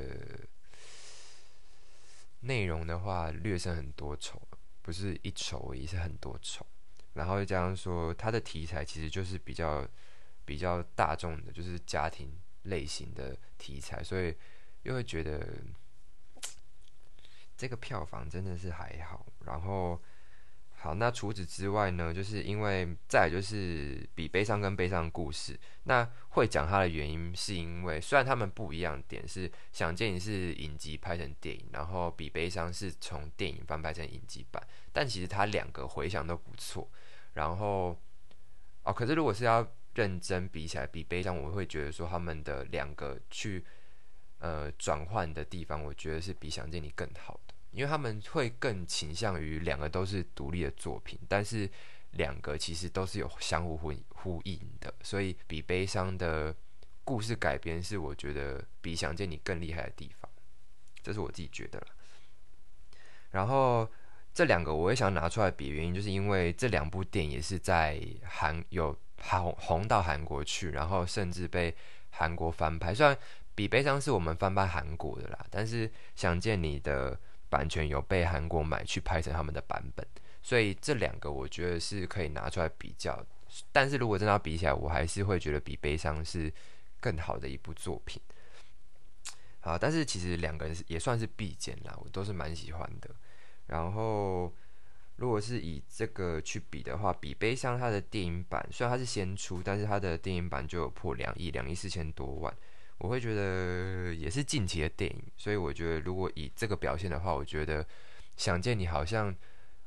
[2.42, 4.42] 内容的话略胜很多筹，
[4.82, 6.66] 不是一筹而已，是很多筹。
[7.14, 9.88] 然后加上说，它的题材其实就是比较
[10.46, 12.32] 比较大众的，就是家庭
[12.64, 14.36] 类型的题材，所以
[14.84, 15.58] 又会觉得
[17.58, 19.26] 这个票房真的是还好。
[19.46, 20.02] 然后。
[20.82, 22.14] 好，那除此之外呢？
[22.14, 36.90] 就是因为再就是比悲伤跟悲伤故事，那会讲它的原因，是因为虽然他们不一样点是想见你是影集拍成电影，然后比悲伤是从电影翻拍成影集版，但其实它两个回响都不错。
[37.34, 38.00] 然后
[38.84, 43.66] 哦，可是如果是要认真比起来，比悲伤，我会觉得说他们的两个去
[44.38, 47.38] 呃转换的地方，我觉得是比想见你更好。
[47.72, 51.70] 因为他们会更倾向于两个都是独立的作品，但是
[52.14, 56.54] 两个其实都是有相互呼呼应的，所以比悲伤的
[57.04, 60.30] 故事改编是我觉得比想见你更厉害的地方，
[61.04, 61.88] 这是我自己觉得了。
[63.30, 63.88] 然后
[64.34, 71.76] 这两个我也想拿出来比，原因就是因为这两部电影也是在韩有红红到韩国去，然后甚至被
[72.10, 72.96] 韩国翻拍。
[72.96, 73.16] 虽然
[73.54, 77.20] 比悲伤是我们翻拍韩国的啦，但是想见你的。
[77.50, 80.06] 版权有被韩国买去拍成他们的版本，
[80.42, 83.26] 所以这两个我觉得是可以拿出来比较。
[83.72, 86.54] 但是如果真的要比起来，我还是会觉得比《悲伤》是
[87.00, 88.22] 更好的一部作品。
[89.62, 93.10] 好，但是其实两个人也算是必见啦，我都是蛮喜欢的。
[93.68, 94.54] 然后
[95.18, 102.56] 如果是以这个去比的话，比《悲伤》它的电影版虽然它是先出，但是它的电影版就有破两亿，两亿四千多万。
[103.00, 107.86] 我会觉得也是近期的电影，所以我觉得如果以这个表现的话，我觉得
[108.38, 109.36] 想见你好像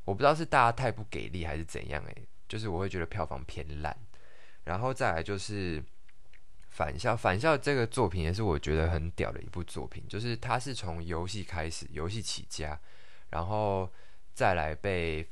[0.05, 3.97] 我不知道是大家太不给力还是怎样诶，就是我会觉得票房偏烂。
[4.65, 5.83] 然后再来就是
[6.71, 12.79] 返校，返校这个作品也是我觉得很屌的一部作品，就是它是从游戏开始，游戏起家，
[13.31, 13.91] 然后
[14.33, 15.29] 再来被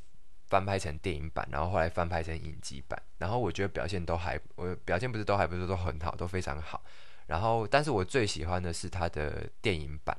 [0.48, 6.82] 翻拍成电影版，然后后来翻拍成影集版，然后我觉得表现都还，我表现不是都还不是都很好，都非常好。
[7.30, 10.18] 然后，但是我最喜欢的是他的电影版，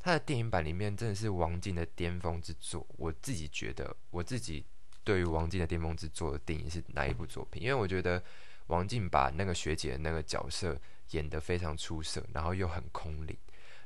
[0.00, 2.84] 他的电影版里面真的是王静的巅峰之作。
[2.98, 4.66] 我自己觉得，我自己
[5.04, 7.62] 对于王静的巅峰之作的电影是哪一部作品？
[7.62, 8.20] 因为我觉得
[8.66, 10.76] 王静把那个学姐的那个角色
[11.12, 13.36] 演得非常出色，然后又很空灵，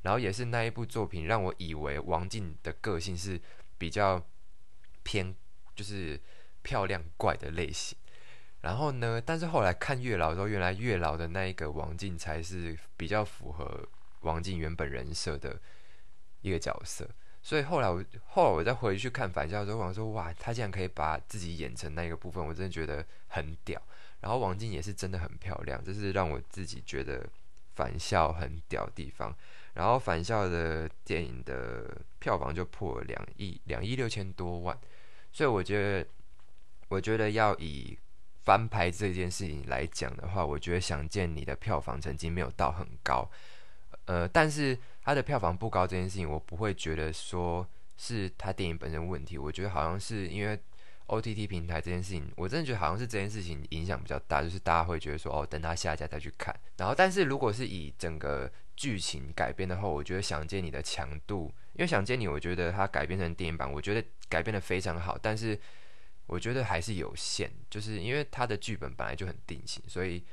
[0.01, 3.39] 然后也是那一部作品让我以为王静的个性是
[3.77, 4.25] 比较
[5.03, 5.37] 偏
[5.77, 6.19] 就是
[6.63, 7.99] 漂亮怪的类型。
[8.65, 9.21] 然后呢？
[9.25, 13.87] 但是后来看月老之后，原来月老的那一个王静才是比较符合
[14.23, 15.61] 王静原本人设的
[16.41, 17.07] 一个角色。
[17.43, 23.81] 所以后来我后来我再回去看返校的时候，我说哇，他竟然可以把自己演成那个部分，我真的觉得很屌。
[24.21, 27.23] 然后王静也是真的很漂亮，这是让我自己觉得
[27.75, 29.37] 返校很屌地方。
[29.75, 34.79] 然后返校的电影的票房就破两亿两亿六千多万。
[35.31, 36.09] 所以我觉得，
[36.89, 37.99] 我觉得要以
[38.45, 43.29] 翻拍这件事情来讲的话，我觉得《想见你》的票房成绩没有到很高，
[44.05, 50.59] 呃，但是它的票房不高这件事情，我不会觉得说是它电影本身问题，我觉得好像是因为
[51.07, 56.55] OTT 平台这件事情，我真的觉得好像是这件事情影响比较大，就是大家会觉得说，哦，等它下架再去看。
[56.77, 65.59] 然后，但是如果是以整个剧情改编的话，我觉得《想见你》的强度，因为《想见你》，我觉得它改编成电影版，我觉得改编的非常好，但是
[66.27, 70.25] 我觉得还是有限，就是因为他的剧本本来就很定型，所以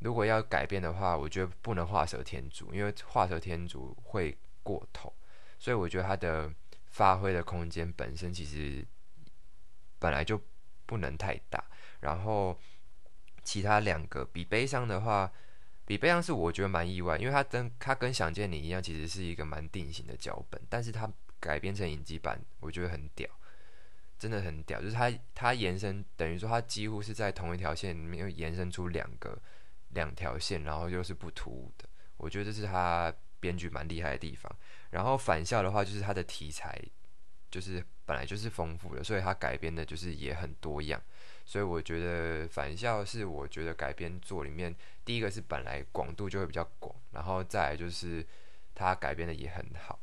[0.00, 5.12] 如果要改变的话，我觉得不能画蛇添足，因为画蛇添足会过头，
[5.58, 6.52] 所以我觉得他的
[6.86, 8.86] 发挥的空间本身其实
[9.98, 10.40] 本来就
[10.86, 11.64] 不能太大。
[12.00, 12.58] 然后
[13.42, 15.32] 其他两个比悲伤的话。
[15.84, 23.28] 比悲伤是我觉得蛮意外，因为他跟他跟想见你一样，其实是一个蛮定型的脚本，但是他改编成影集版，我觉得很屌，
[24.22, 24.80] 真的很屌。
[24.80, 29.36] 就是它它延伸，等于说它几乎是在同一条线里面又延伸出两个
[29.94, 31.88] 两条线，然后又是不突兀的。
[32.16, 34.50] 我觉得这是他编剧蛮厉害的地方。
[34.90, 36.80] 然后反校的话，就是它的题材
[37.50, 41.02] 就是本来就是丰富的，所以它改编的就是也很多样。
[41.44, 44.72] 所以我觉得反校是我觉得改编作里面
[45.04, 48.24] 第一个是本来广度就会比较广，然后再来就是
[48.74, 49.98] 它改编的也很好。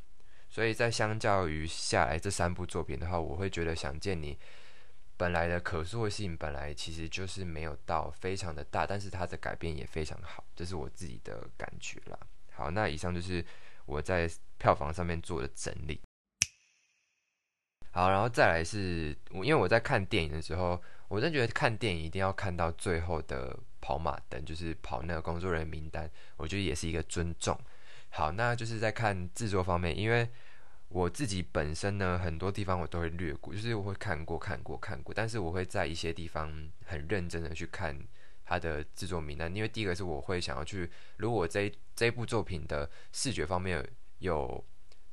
[0.50, 4.38] 所以在相较于下来这三部作品的话，我会觉得想见你
[5.16, 12.20] 本来的可塑性本来其实就是没有到非常的大，但是它的改编也非常好，这是我自己的感觉啦。
[12.52, 13.46] 好，那以上就是
[13.86, 16.02] 我在票房上面做的整理。
[17.92, 20.82] 好，然后再来是我因为我在看电影的时候。
[21.10, 26.08] 我真觉得看电影一定要看到最后的跑马灯，就是跑那个工作人员名单，
[26.38, 27.60] 我觉得也是一个尊重。
[28.10, 30.28] 好，那就是在看制作方面，因为
[30.90, 36.52] 我自己本身呢，很多地方我都会略过，就是我会看过、看过、看过，但是我会在一些地方
[36.86, 37.98] 很认真的去看
[38.44, 44.66] 它的制作名单，因为第一个是我会想要去，如果这这部作品的视觉方面有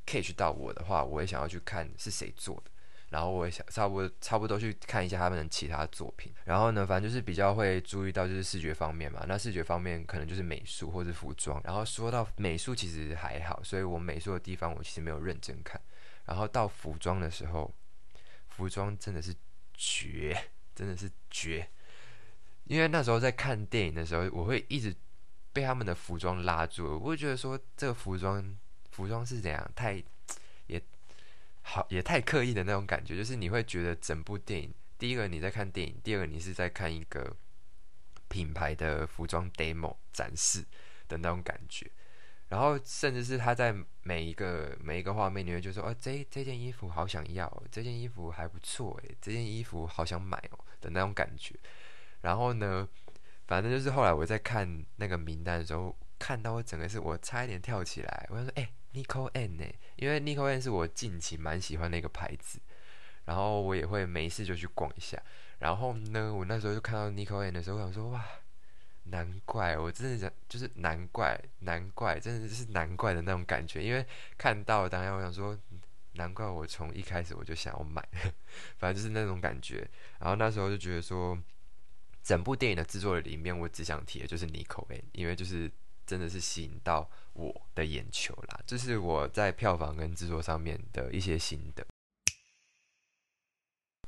[0.07, 2.71] catch 到我的话，我也想要去看是谁做的。
[3.11, 9.25] 然后我也想差不多差不多去看一下他们的其他作品，然后呢，反正就是比较会注意到就是视觉方面嘛。
[9.29, 11.61] 那视觉方面可能就是美术或者服装。
[11.65, 15.81] 然后说到美术其实还好，所以我美术的地方我其实没有认真看。
[16.25, 17.73] 然后到服装的时候，
[18.49, 19.33] 服装真的是
[19.73, 20.37] 绝，
[20.75, 21.69] 真的是绝。
[22.65, 24.93] 因为那时候在看电影的时候，我会一直
[25.53, 28.57] 被他们的服装拉住，我会觉得说这个服装
[28.91, 30.03] 服装是怎样太
[30.67, 30.83] 也。
[31.69, 37.37] 好，也太刻意的那种感觉，就是你会觉得整部电影，第一个你在看电影，第二个你是在看一个
[38.29, 40.65] 品牌的服装 demo 展示
[41.09, 41.91] 的那种感觉，
[42.51, 43.75] 然后甚至是他在
[44.05, 51.53] 每一个每一个画面，你会就说，哦，这这件衣服好想要，这件衣服还不错诶，这件衣服好想买哦的那种感觉。
[52.21, 52.89] 然后呢，
[53.49, 58.71] 反正就是后来我在看那个名单的时候，看到我整个是我差一点跳起来，我想说，哎。
[58.97, 59.65] Nico N 呢？
[59.97, 62.59] 因为 Nico N 是我近期蛮喜欢的一个牌子，
[63.27, 65.23] 然后我也会没事就去逛一下。
[65.59, 68.25] 然后呢，我那时候就看到 Nico N 的时候，我想说哇，
[69.05, 73.85] 难怪我真的想就是难怪难怪，真的是难怪的那种感觉。
[73.85, 74.05] 因为
[74.39, 75.59] 看到当下，我想说
[76.15, 78.03] 难怪我从一开始我就想要买，
[78.79, 79.87] 反正就是那种感觉。
[80.21, 81.39] 然后那时候就觉得说，
[82.23, 85.71] 整部电影的制作里面，我只想提的就是 Nico N，因为就是
[86.07, 87.11] 真的是吸引到。
[87.37, 91.87] 我的眼球啦，这是我在票房跟制作上面的一些心得。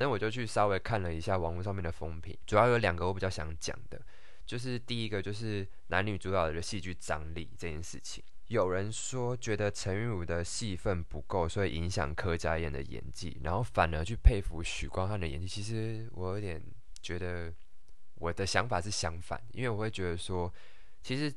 [0.01, 4.01] 那我就去稍微看了一下网络上面的风评，主要有两个我比较想讲的，
[4.47, 8.25] 就是第一个就是男女主角的戏剧张力这件事情。
[8.47, 15.47] 有人说觉得陈玉茹的戏份不够，所以影响柯佳燕的演技，然后反而去佩服许光汉的演技。
[15.47, 16.63] 其实我有点
[17.03, 17.53] 觉得
[18.15, 20.51] 我的想法是相反，因为我会觉得说，
[21.03, 21.31] 其实。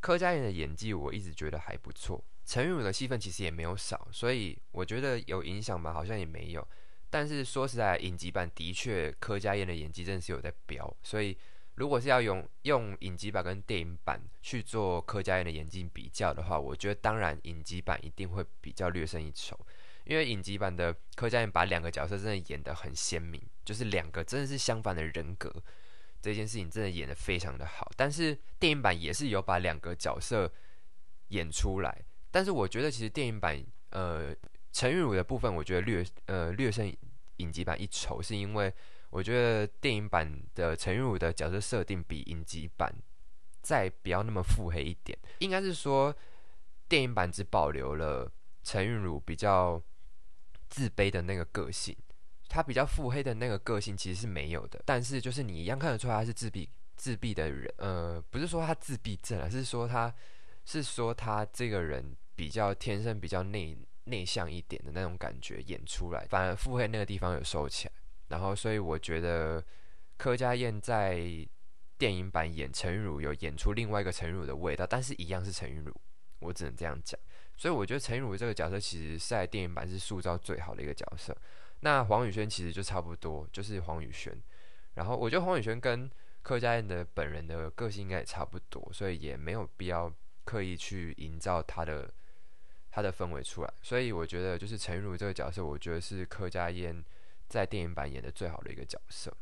[0.00, 5.92] 柯佳妍的演技我一直觉得还不错，陈玉茹的戏份其实也没有少，所以我觉得有影响吗？
[5.92, 6.66] 好像也没有。
[7.10, 11.36] 但是说实在，影集版的确柯佳燕的演技真的是有在飙，所以
[11.74, 19.58] 如果是要用用影集版跟电影版去做柯佳燕的演技比较的话，我觉得当然影集版一定会比较略胜一筹，
[20.04, 25.50] 因为影集版的柯佳燕把两个角色真的演得很鲜明，就是两个真的是相反的人格。
[26.20, 30.52] 这件事情真的演得非常的好，但是电影版也是有把两个角色
[31.28, 34.34] 演出来，但是我觉得其实电影版呃
[34.72, 36.92] 陈玉茹的部分，我觉得略呃略胜
[37.36, 38.72] 影集版一筹，是因为
[39.10, 42.94] 我觉得电影版的陈玉茹的角色设定比影集版
[43.62, 46.14] 再不要那么腹黑一点，应该是说
[46.88, 48.30] 电影版只保留了
[48.64, 49.80] 陈玉茹比较
[50.68, 51.96] 自卑的那个个性。
[52.48, 60.12] 他比较腹黑的那个个性其实是没有的，但是就是你一样看得出来他是自闭自闭的人，呃，不是说他自闭症啊，是说他
[60.64, 67.92] 是说他这个人比较天生比较内内向一点的那种感觉演出来，反而腹黑那个地方有收起来，
[68.28, 69.62] 然后所以我觉得
[70.16, 71.20] 柯佳燕在
[71.98, 75.94] 电影版演陈玉茹有演出另外一个陈玉茹的味道，但是一样是陈玉茹，
[76.38, 77.20] 我只能这样讲，
[77.56, 81.36] 所以我觉得陈玉茹这个角色其实是在电影版是塑造最好的一个角色。
[81.80, 84.36] 那黄宇轩其实就差不多，就是黄宇轩。
[84.94, 86.10] 然后我觉得黄宇轩跟
[86.42, 90.12] 柯佳燕的本人的个性应该也差不多，所以也没有必要
[90.44, 92.12] 刻意去营造他的
[92.90, 93.72] 他的氛围出来。
[93.80, 97.04] 所以我觉得就是陈如这个角色，我觉得是柯佳燕
[97.48, 99.32] 在电影版演的最好的一个角色。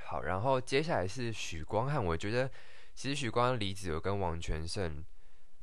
[0.00, 2.50] 好，然后接下来是许光汉，我觉得
[2.94, 5.04] 其实许光离子有跟王全胜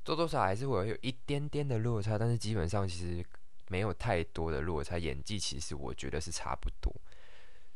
[0.03, 3.25] 多多少还是会有一点点的落差，但是基本上其实。
[3.71, 6.93] 没有太多的落差，演技其实我觉得是差不多，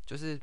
[0.04, 0.38] 就是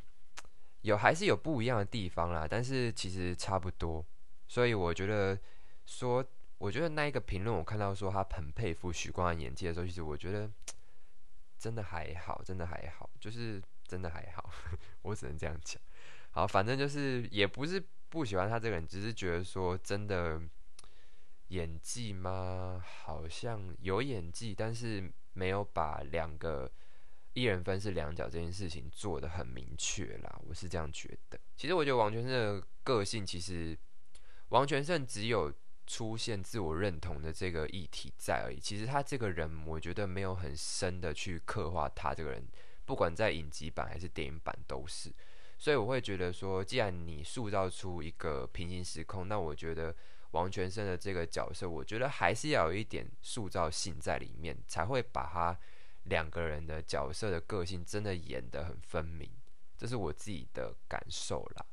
[0.81, 4.03] 有还是有不一样的地方啦，但是其实差不多，
[4.47, 5.37] 所以我觉得
[5.85, 6.25] 说，
[6.57, 10.49] 我觉得那一个评论我看到说他很佩服许光汉演技的时候，其实我觉得
[11.59, 14.49] 真的还好，真的还好，就是真的还好，
[15.03, 15.79] 我只能这样讲。
[16.31, 17.79] 好，反正就是也不是
[18.09, 20.41] 不喜欢他这个人，只是觉得说真的
[21.49, 22.83] 演技吗？
[22.83, 25.11] 好像有演技，但是。
[25.33, 26.71] 没有把两个
[27.33, 31.39] 一人分饰两角这件事情做得很明确啦，我是这样觉得。
[31.55, 33.77] 其实我觉得王全胜的个性，其实
[34.49, 35.51] 王全胜只有
[35.85, 38.59] 出现自我认同的这个议题在而已。
[38.59, 42.47] 其实他这个人，我觉得没有很深的去刻画他这个人，
[42.85, 45.11] 不管在影集版还是电影版都是。
[45.57, 49.95] 所以我会觉得说，既然你塑造出一个平行时空，那我觉得。
[50.33, 55.57] 王全胜的这个角色，我觉得还是要有一点塑造性在里面，才会把他
[56.03, 59.29] 两个人的角色的个性真的演得很分明，
[59.77, 61.65] 这是我自己的感受啦。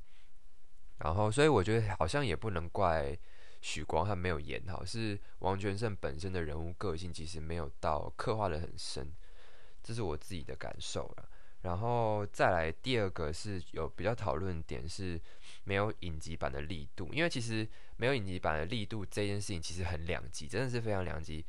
[0.98, 3.18] 然后，所以我觉得好像也不能怪
[3.62, 9.10] 许光汉没有演好，是王全胜本身的人物个性其实没有到刻画的很深，
[9.82, 11.28] 这是我自己的感受了。
[11.62, 15.20] 然后再来第二个是有比较讨论点是
[15.70, 17.64] 没有影集版的力度，因为其实
[17.96, 21.46] 没有影集版的力度这件事情其实很两极，真的是非常两极。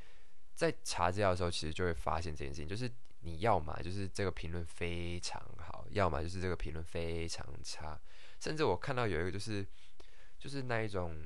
[0.54, 2.88] 在查资料的时候，其实就会发现这件事情，就是
[3.22, 8.00] 你要么就是这个评论非常好，要么就是这个评论非常差。
[8.40, 9.66] 甚至我看到有一个就是
[10.38, 11.18] 就是那一种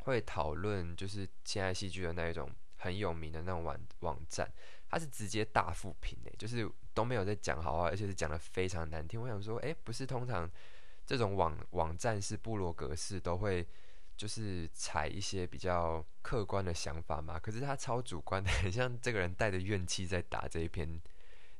[0.00, 2.46] 会讨论就是现代戏剧的那一种
[2.76, 4.46] 很有名的那种网网站，
[4.90, 6.70] 它是直接大负评诶，就是。
[6.94, 9.18] 都没有在讲好话，而且是讲的非常难听。
[9.18, 10.46] 我想说，哎，不是通常
[11.12, 13.68] 这种网网站是部落格式都会
[14.16, 17.38] 就是采一些比较客观的想法嘛？
[17.38, 20.98] 可是他超主观的， 很像这个人带着怨气在打这一篇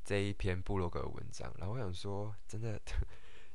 [0.02, 1.52] 这一篇部落格文章。
[1.58, 2.80] 然后我想说，真的。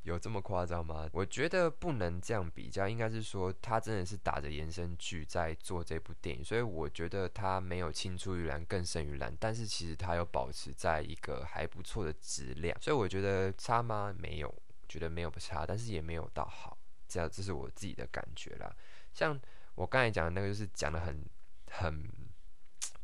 [0.04, 1.10] 有这么夸张吗？
[1.12, 14.16] 我觉得不能这样比较，应该是说他真的是打着延伸剧在做这部电影，所以我觉得他没有青出于蓝更胜于蓝，但是其实他有保持在一个还不错的质量，所以我觉得差吗？
[14.18, 14.56] 没有，
[14.88, 16.78] 觉得没有不差，但是也没有到好，
[17.08, 18.76] 这样这是我自己的感觉啦。
[19.14, 19.40] 像
[19.76, 21.24] 我刚才讲的那个，就是讲的很
[21.72, 22.28] 很。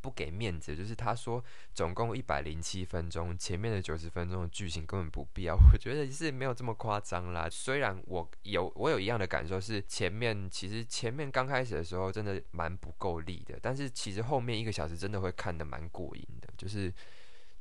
[0.03, 1.41] 不给面子，就是他说
[1.73, 5.55] 总共一百零七分钟，前面的九十分钟的剧情根本不必要。
[5.71, 7.47] 我觉得是没有这么夸张啦。
[7.49, 16.93] 虽然我有我有一样的感受，是前面其实前面刚开始的时候真的蛮不够力的，但是其实后面一个小时真的会看得蛮过瘾的，就是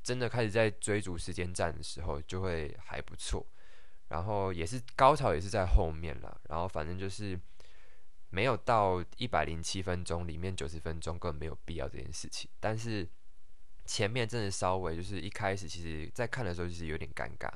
[0.03, 3.47] 真的开始在追逐时间战的时候就会还不错。
[4.13, 7.37] 然后也是高潮也是在后面了，然后反正就是。
[8.35, 12.49] 没有到一百零七分钟，里面九十分钟根本没有必要这件事情。
[12.59, 13.07] 但是
[13.85, 17.47] 前面真的稍微就是一开始，其实在看的时候就是有点尴尬。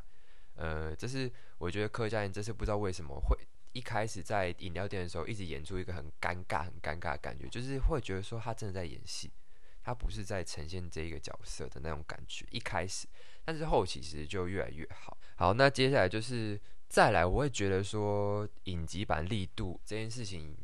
[0.54, 3.38] 呃，这是我觉得柯佳嬿这次不知道为什么会
[3.72, 9.32] 一开始在饮料店的时候一直演出一个很尴尬、很尴尬的感觉，就是会觉得说他真的在演戏，
[9.82, 12.44] 他不是在呈现这一个角色的那种感觉。
[12.50, 13.07] 一开始，
[13.46, 15.15] 但是后期其实就越来越好。
[15.37, 20.57] 好，那接下来就是再来，我会觉得说影集版力度这件事情。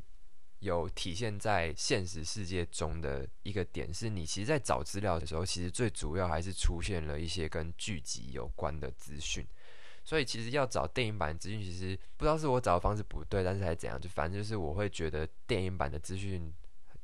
[0.62, 9.44] 有体现在现实世界中的一个点是，你其实，在找资料的时候，其实最主要还是出现了一些跟剧集有关的资讯。
[10.04, 16.54] 所以，其实要找电影版资讯，其实不知道是我找的方式不对，但是还是怎样，就反正就是我会觉得电影版的资讯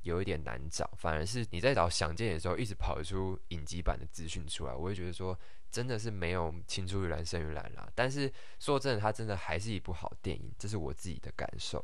[0.03, 5.37] 有一点难找，反而是你在找想见的时候，一直跑出影集版的资讯出来，我会觉得说，
[5.71, 7.91] 真的是没有青出于蓝胜于蓝啦。
[7.95, 11.83] 但是说真的，它真的还是一部好电影，这是我自己的感受。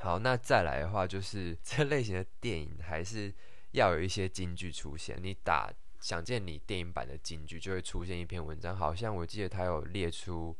[0.00, 3.34] 好，那再来的话，就是这类型的电影还是
[3.72, 5.18] 要有一些金句出现。
[5.20, 10.56] 你打想见你电影版的金句，就会出现一篇文章，好像我记得他有列出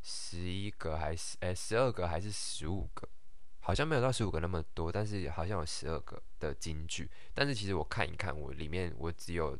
[0.00, 3.06] 十一个还是诶十二个还是十五个，
[3.60, 7.10] 好像没有到十五个那么多，但是好像有十二个的金句。
[7.34, 9.58] 但是其实我看一看，我里面我只有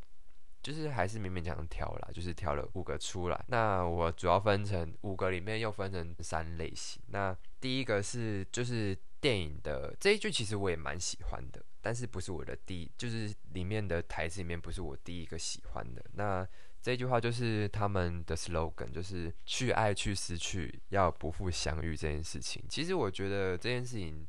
[0.64, 3.44] 就是还是勉勉强强挑啦，就是挑了五个出来。
[3.48, 7.02] 那我主要分成五个里面又分成三类型。
[7.08, 11.62] 那第一个是就是电影的这一句，其实我也蛮喜欢的。
[11.82, 16.02] 但是不是我的第一，就是里面的台词里面不是我第一个喜欢的。
[16.14, 16.48] 那
[16.80, 22.64] 这句话就是他们的 slogan，就是去爱去失去，要不负相遇这件事情。
[22.70, 24.26] 其实我觉得这件事情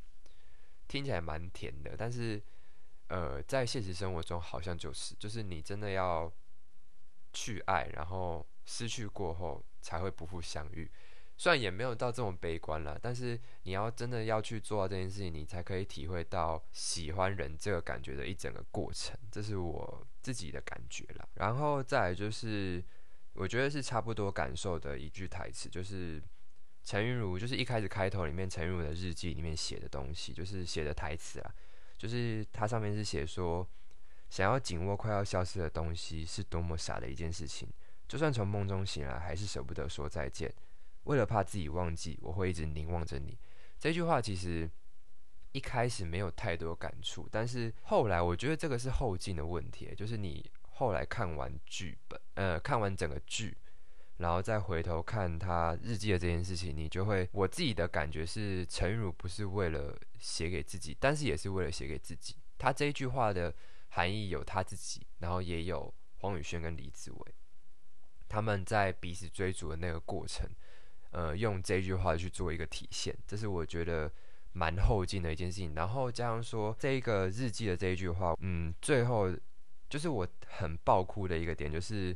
[0.88, 2.42] 听起来蛮甜的，但是
[3.08, 6.32] 呃，在现实生活中好像就是，就是你真的要
[7.34, 10.90] 去爱，然后失去过后才会不负相遇。
[11.38, 21.28] 虽然也没有到这么悲观了，但是你要真的要去做到这件事情，你才可以体会到喜欢人这个感觉的一整个过程，这是我自己的感觉啦。
[21.34, 22.82] 然后再来就是，
[23.34, 26.24] 我觉得是差不多感受的一句台词，就是
[26.86, 31.54] 陈韵如，就是一开始开头里面陈韵如的日记里面写的东西，就是写的台词啊，
[31.98, 33.68] 就是它上面是写说，
[34.30, 37.70] 想要紧握快要消失的东西是多么傻的一件事情，
[38.08, 40.54] 就算从梦中醒来，还是舍不得说再见。
[41.04, 43.38] 为了怕自己忘记，我会一直凝望着你。
[43.80, 44.70] 这句话其实
[45.52, 53.56] 一开始没有太多感触，但是后来我觉得这个是后劲的问题，就是你后来看完剧本，呃，看完整个剧，
[54.18, 62.36] 然后再回头看他日记的这件事情，你就会，我自己的感觉是，陈如不是为了写给自己，但是也是为了写给自己。
[62.58, 63.54] 他这一句话的
[63.90, 67.36] 含义有他自己，然后也有黄宇轩跟李子维
[68.28, 70.50] 他们在彼此追逐的那个过程。
[71.12, 74.12] 呃，用这句话去做一个体现，这是我觉得
[74.52, 75.74] 蛮后劲的一件事情。
[75.74, 79.34] 然后加上说这一个日记的这一句话，嗯，最后
[79.88, 82.14] 就是我很爆哭的一个点，就是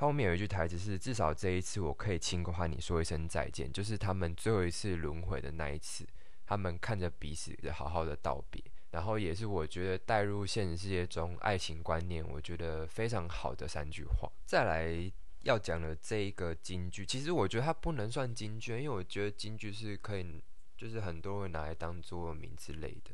[0.00, 6.06] 后面有一句台词是：至少这一次我可以亲口和你说一声再见，就是他们最后一次轮回的那一次，
[6.44, 8.62] 他们看着彼此好好的道别。
[8.90, 14.30] 然后也是我觉得带入现实世界中爱情观念，我觉得非常好的三句话。
[14.44, 15.12] 再来。
[15.42, 20.44] 要讲的这一个京剧，其实我觉得它不能算京剧，因为我觉得京剧是可以，
[20.76, 23.12] 就是很多人拿来当做名之类的。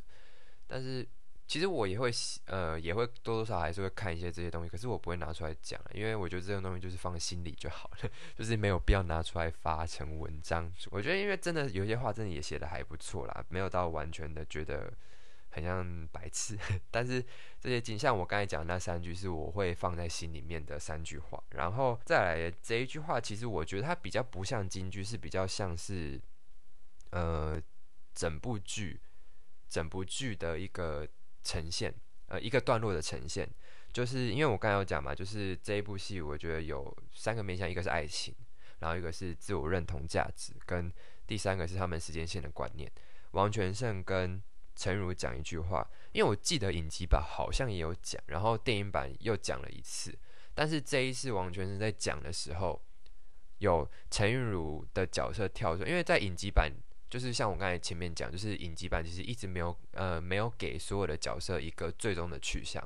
[0.66, 1.06] 但是
[1.46, 2.10] 其实我也会，
[2.46, 10.72] 呃，也会多多少少还是会看一些这些东西，可是我不会拿出来讲，因为我觉得这种东西就是放心里就好了， 就是没有必要拿出来发成文章。
[10.90, 14.92] 我觉得因为真的有些话真的也写的还不错啦，没有到完全的觉得。
[15.48, 16.54] 很像白痴，
[16.90, 17.24] 但是
[17.58, 26.20] 这些金像我刚才讲的那三句是我会放在心里面的三句话，然后再来这一句话，其实我觉得它比较不像京剧，是比较像是
[27.08, 27.58] 呃
[28.14, 29.00] 整部剧
[29.66, 31.08] 整部剧的一个
[31.46, 31.94] 呈现，
[32.26, 33.48] 呃一个段落的呈现，
[33.92, 38.34] 就是因为我刚才有讲嘛，就是这一部戏我觉得有三个面向，一个是爱情，
[38.80, 40.92] 然后一个是自我认同价值，跟
[41.26, 42.90] 第三个是他们时间线的观念，
[43.30, 44.42] 王全胜跟。
[44.78, 50.14] 陈如讲一句话，因为我记得影集版好像也有讲，然后电影版又讲了一次，
[50.52, 52.78] 但是这一次王全胜在讲的时候，
[53.56, 56.70] 有陈韵如的角色跳出来，因为在影集版
[57.08, 62.82] 就是像我刚才前面讲，就是影集版其实一直没有呃没有给所有的角色一个最终的去向，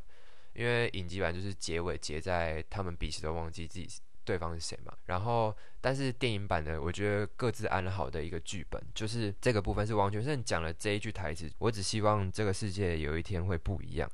[0.54, 3.88] 因为影集版就是结尾结在他们彼此都忘记自己。
[4.22, 4.96] 对方是谁嘛？
[5.06, 11.50] 然后，但是电影版的，我觉得各自安好的一个剧本，就是这个部分是王全胜讲了这一句台词。
[11.58, 14.08] 我只希望这个世界有一天会不一样。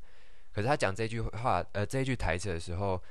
[0.53, 3.03] 可是他讲这句话，呃，这一句台词的时候，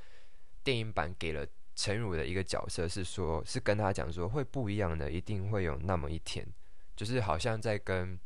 [0.64, 6.48] 电影版给了陈儒的一个角色是说，是跟他讲说会不一样的，一定会有那么一天，
[6.96, 8.20] 就是好像在跟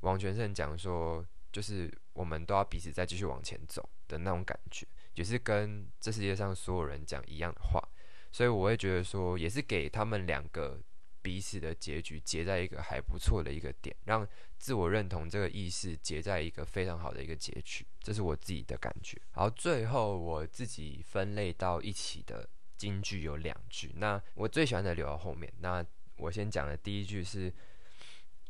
[0.00, 4.86] 王全胜讲说，就是我们都要彼此再继续往前走的那种感觉。
[5.14, 7.82] 也是跟这世界上所有人讲一样的话，
[8.30, 10.80] 所以我会觉得说，也是给他们两个
[11.20, 14.24] 彼此的结局结在一个还不错的一个点，让
[14.58, 19.20] 自我认同这个意识结在一个非常好的一个结局，这是我自己的感觉。
[19.34, 25.52] 然后最后我自己分类到一起的金句有两句，那我最喜欢的留到后面。
[25.58, 25.84] 那
[26.16, 27.52] 我先讲的第一句是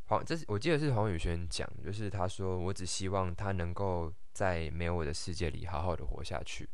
[0.09, 6.69] 黄，这是我记得是黄宇轩讲，就是他说：“我只希望他能够。”在没有我的世界里，好好的活下去。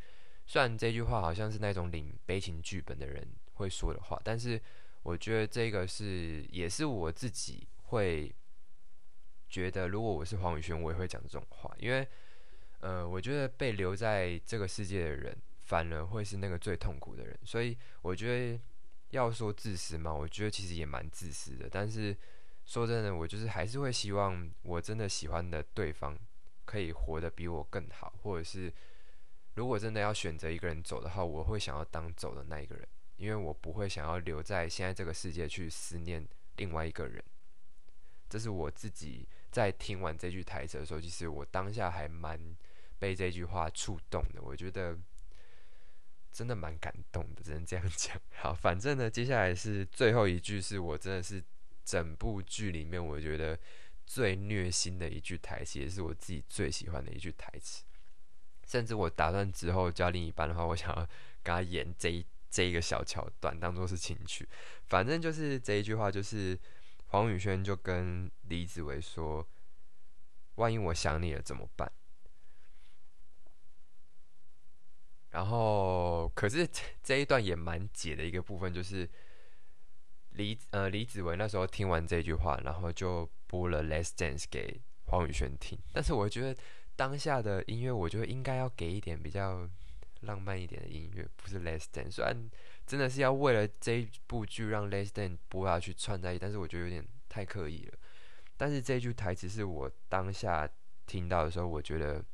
[0.45, 4.61] 虽然这句话好像是那种领悲情剧本的人会说的话，但是
[5.03, 8.31] 我觉得这个是也是我自己会
[9.49, 11.75] 觉得，如果我是黄宇轩，我也会讲这种话。
[11.79, 12.07] 因为，
[12.81, 17.35] 呃，我觉得被留在这个世界的人，反而会是那个最痛苦的人。
[17.45, 18.61] 所以，我觉得
[19.09, 21.67] 要说自私嘛，我觉得其实也蛮自私的。
[21.71, 22.15] 但是
[22.65, 26.19] 说真的，我就是还是会希望我真的喜欢的对方。
[26.67, 28.73] 可以活得比我更好，或者是
[29.55, 37.23] 如果真的要选择一个人走的话，我会想要当走的那一个人，因为我不会想要留在现在这个世界去思念另外一个人。
[38.31, 42.41] 这是我自己在听完这句台词的时候，其实我当下还蛮
[42.99, 44.41] 被这句话触动的。
[44.41, 44.99] 我觉得
[46.33, 48.19] 真的蛮感动的，只能这样讲。
[48.41, 51.45] 好，反正呢，接下来是最后一句，是我真的是
[51.85, 53.59] 整部剧里面我觉得
[54.07, 57.85] 最虐心的一句台词，也是我自己最喜欢的一句台词。
[58.67, 61.07] 甚至我打算之后交另一半的话，我想要
[61.43, 64.49] 跟他演这一这一个小桥段，当做是情趣。
[64.87, 66.59] 反正就是这一句话，就是
[67.09, 69.47] 黄宇轩就跟李子维说
[70.57, 71.91] ：“万一我想你了怎么办？”
[75.31, 76.67] 然后，可是
[77.03, 79.09] 这一段也蛮解的一个部分，就是
[80.35, 86.57] 李呃李子维那时候听完这句话，然后就播了《Less Dance》给黄宇轩听，但是我觉得。
[86.97, 89.69] 当下的音乐，我觉得应该要给一点比较
[90.21, 92.09] 浪漫一点的音乐，不是 Less Than。
[92.09, 92.49] 虽然
[92.87, 97.99] 真的是要为了这部剧让 Less Than 播下去串在一起，但是我觉得有点太刻意了。
[98.57, 100.71] 但是这句台词是我当下
[101.05, 102.25] 听到的时候，我觉得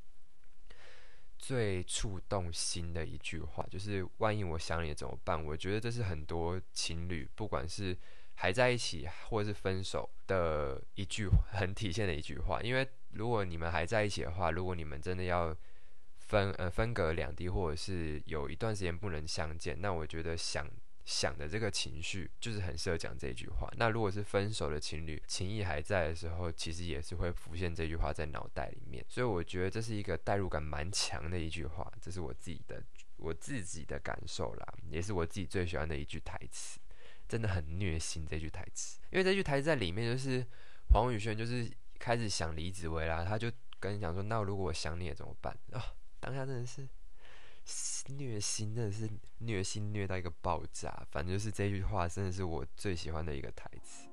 [1.40, 5.42] 最触动心的一句话，就是万一我想你怎么办？
[5.44, 7.96] 我觉得这是很多情侣，不管是
[8.34, 12.88] 还在一起或者是分手的一句很体现的一句话，因为。
[13.12, 15.52] 如果你们还在一起的话，如果你们真的要
[16.18, 20.64] 分呃分隔两地，或者是有一段时间不能相见，那我觉得想
[21.04, 23.68] 想的这个情绪就是很适合讲这句话。
[23.76, 29.04] 那如果是分手的情侣，情谊还在的时候，其实也是会浮现这句话在脑袋里面。
[29.08, 32.82] 所以我觉得这是一个代入感蛮强的一句话，这是我自己的
[33.16, 36.78] 我自己的感受啦，也是我自己最喜欢的一句台词，
[37.28, 40.46] 真的很虐心这句台词，因为这句台词在里面就是
[40.90, 41.70] 黄宇轩就是。
[42.00, 46.88] 开始想李子维啦，他就跟你讲说：“那如果我想你了怎么办？”啊，当下真的是
[48.08, 49.08] 虐心，真的是
[49.38, 51.06] 虐心虐到一个爆炸。
[51.10, 54.09] 反正就是这句话，真的是我最喜欢的一个台词。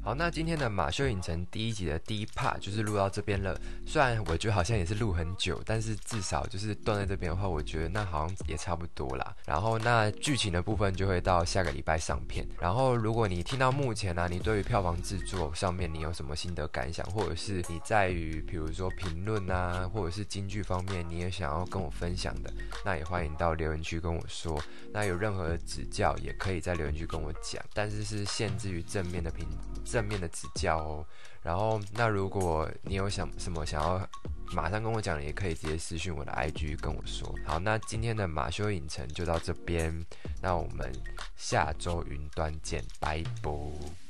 [0.00, 3.54] 好，那今天的马修影城第一集的第一 part 就是录到这边了。
[3.84, 9.36] 虽然我觉得好像也是录很久，但是至少就是断在这边的话，我觉得那好像也差不多啦。
[9.44, 12.48] 然后那剧情的部分就会到下个礼拜上片。
[12.58, 22.50] 然后如果你听到目前呢，你对于票房制作上面你有什么心得感想，或者是你在于比如说评论啊，或者是京剧方面你也想要跟我分享的，
[22.82, 24.58] 那也欢迎到留言区跟我说。
[24.90, 29.46] 那有任何的指教也可以在留言区跟我讲，但是是限制于正面的评。
[29.90, 31.06] 正面的指教哦，
[31.42, 34.06] 然后那如果你有想什么想要
[34.54, 37.34] 马上跟我讲，也可以直接私信我的 IG 跟我说。
[37.46, 40.04] 好，那今天的马修影城就到这边，
[40.42, 40.92] 那我们
[41.36, 44.07] 下周云端见，拜拜。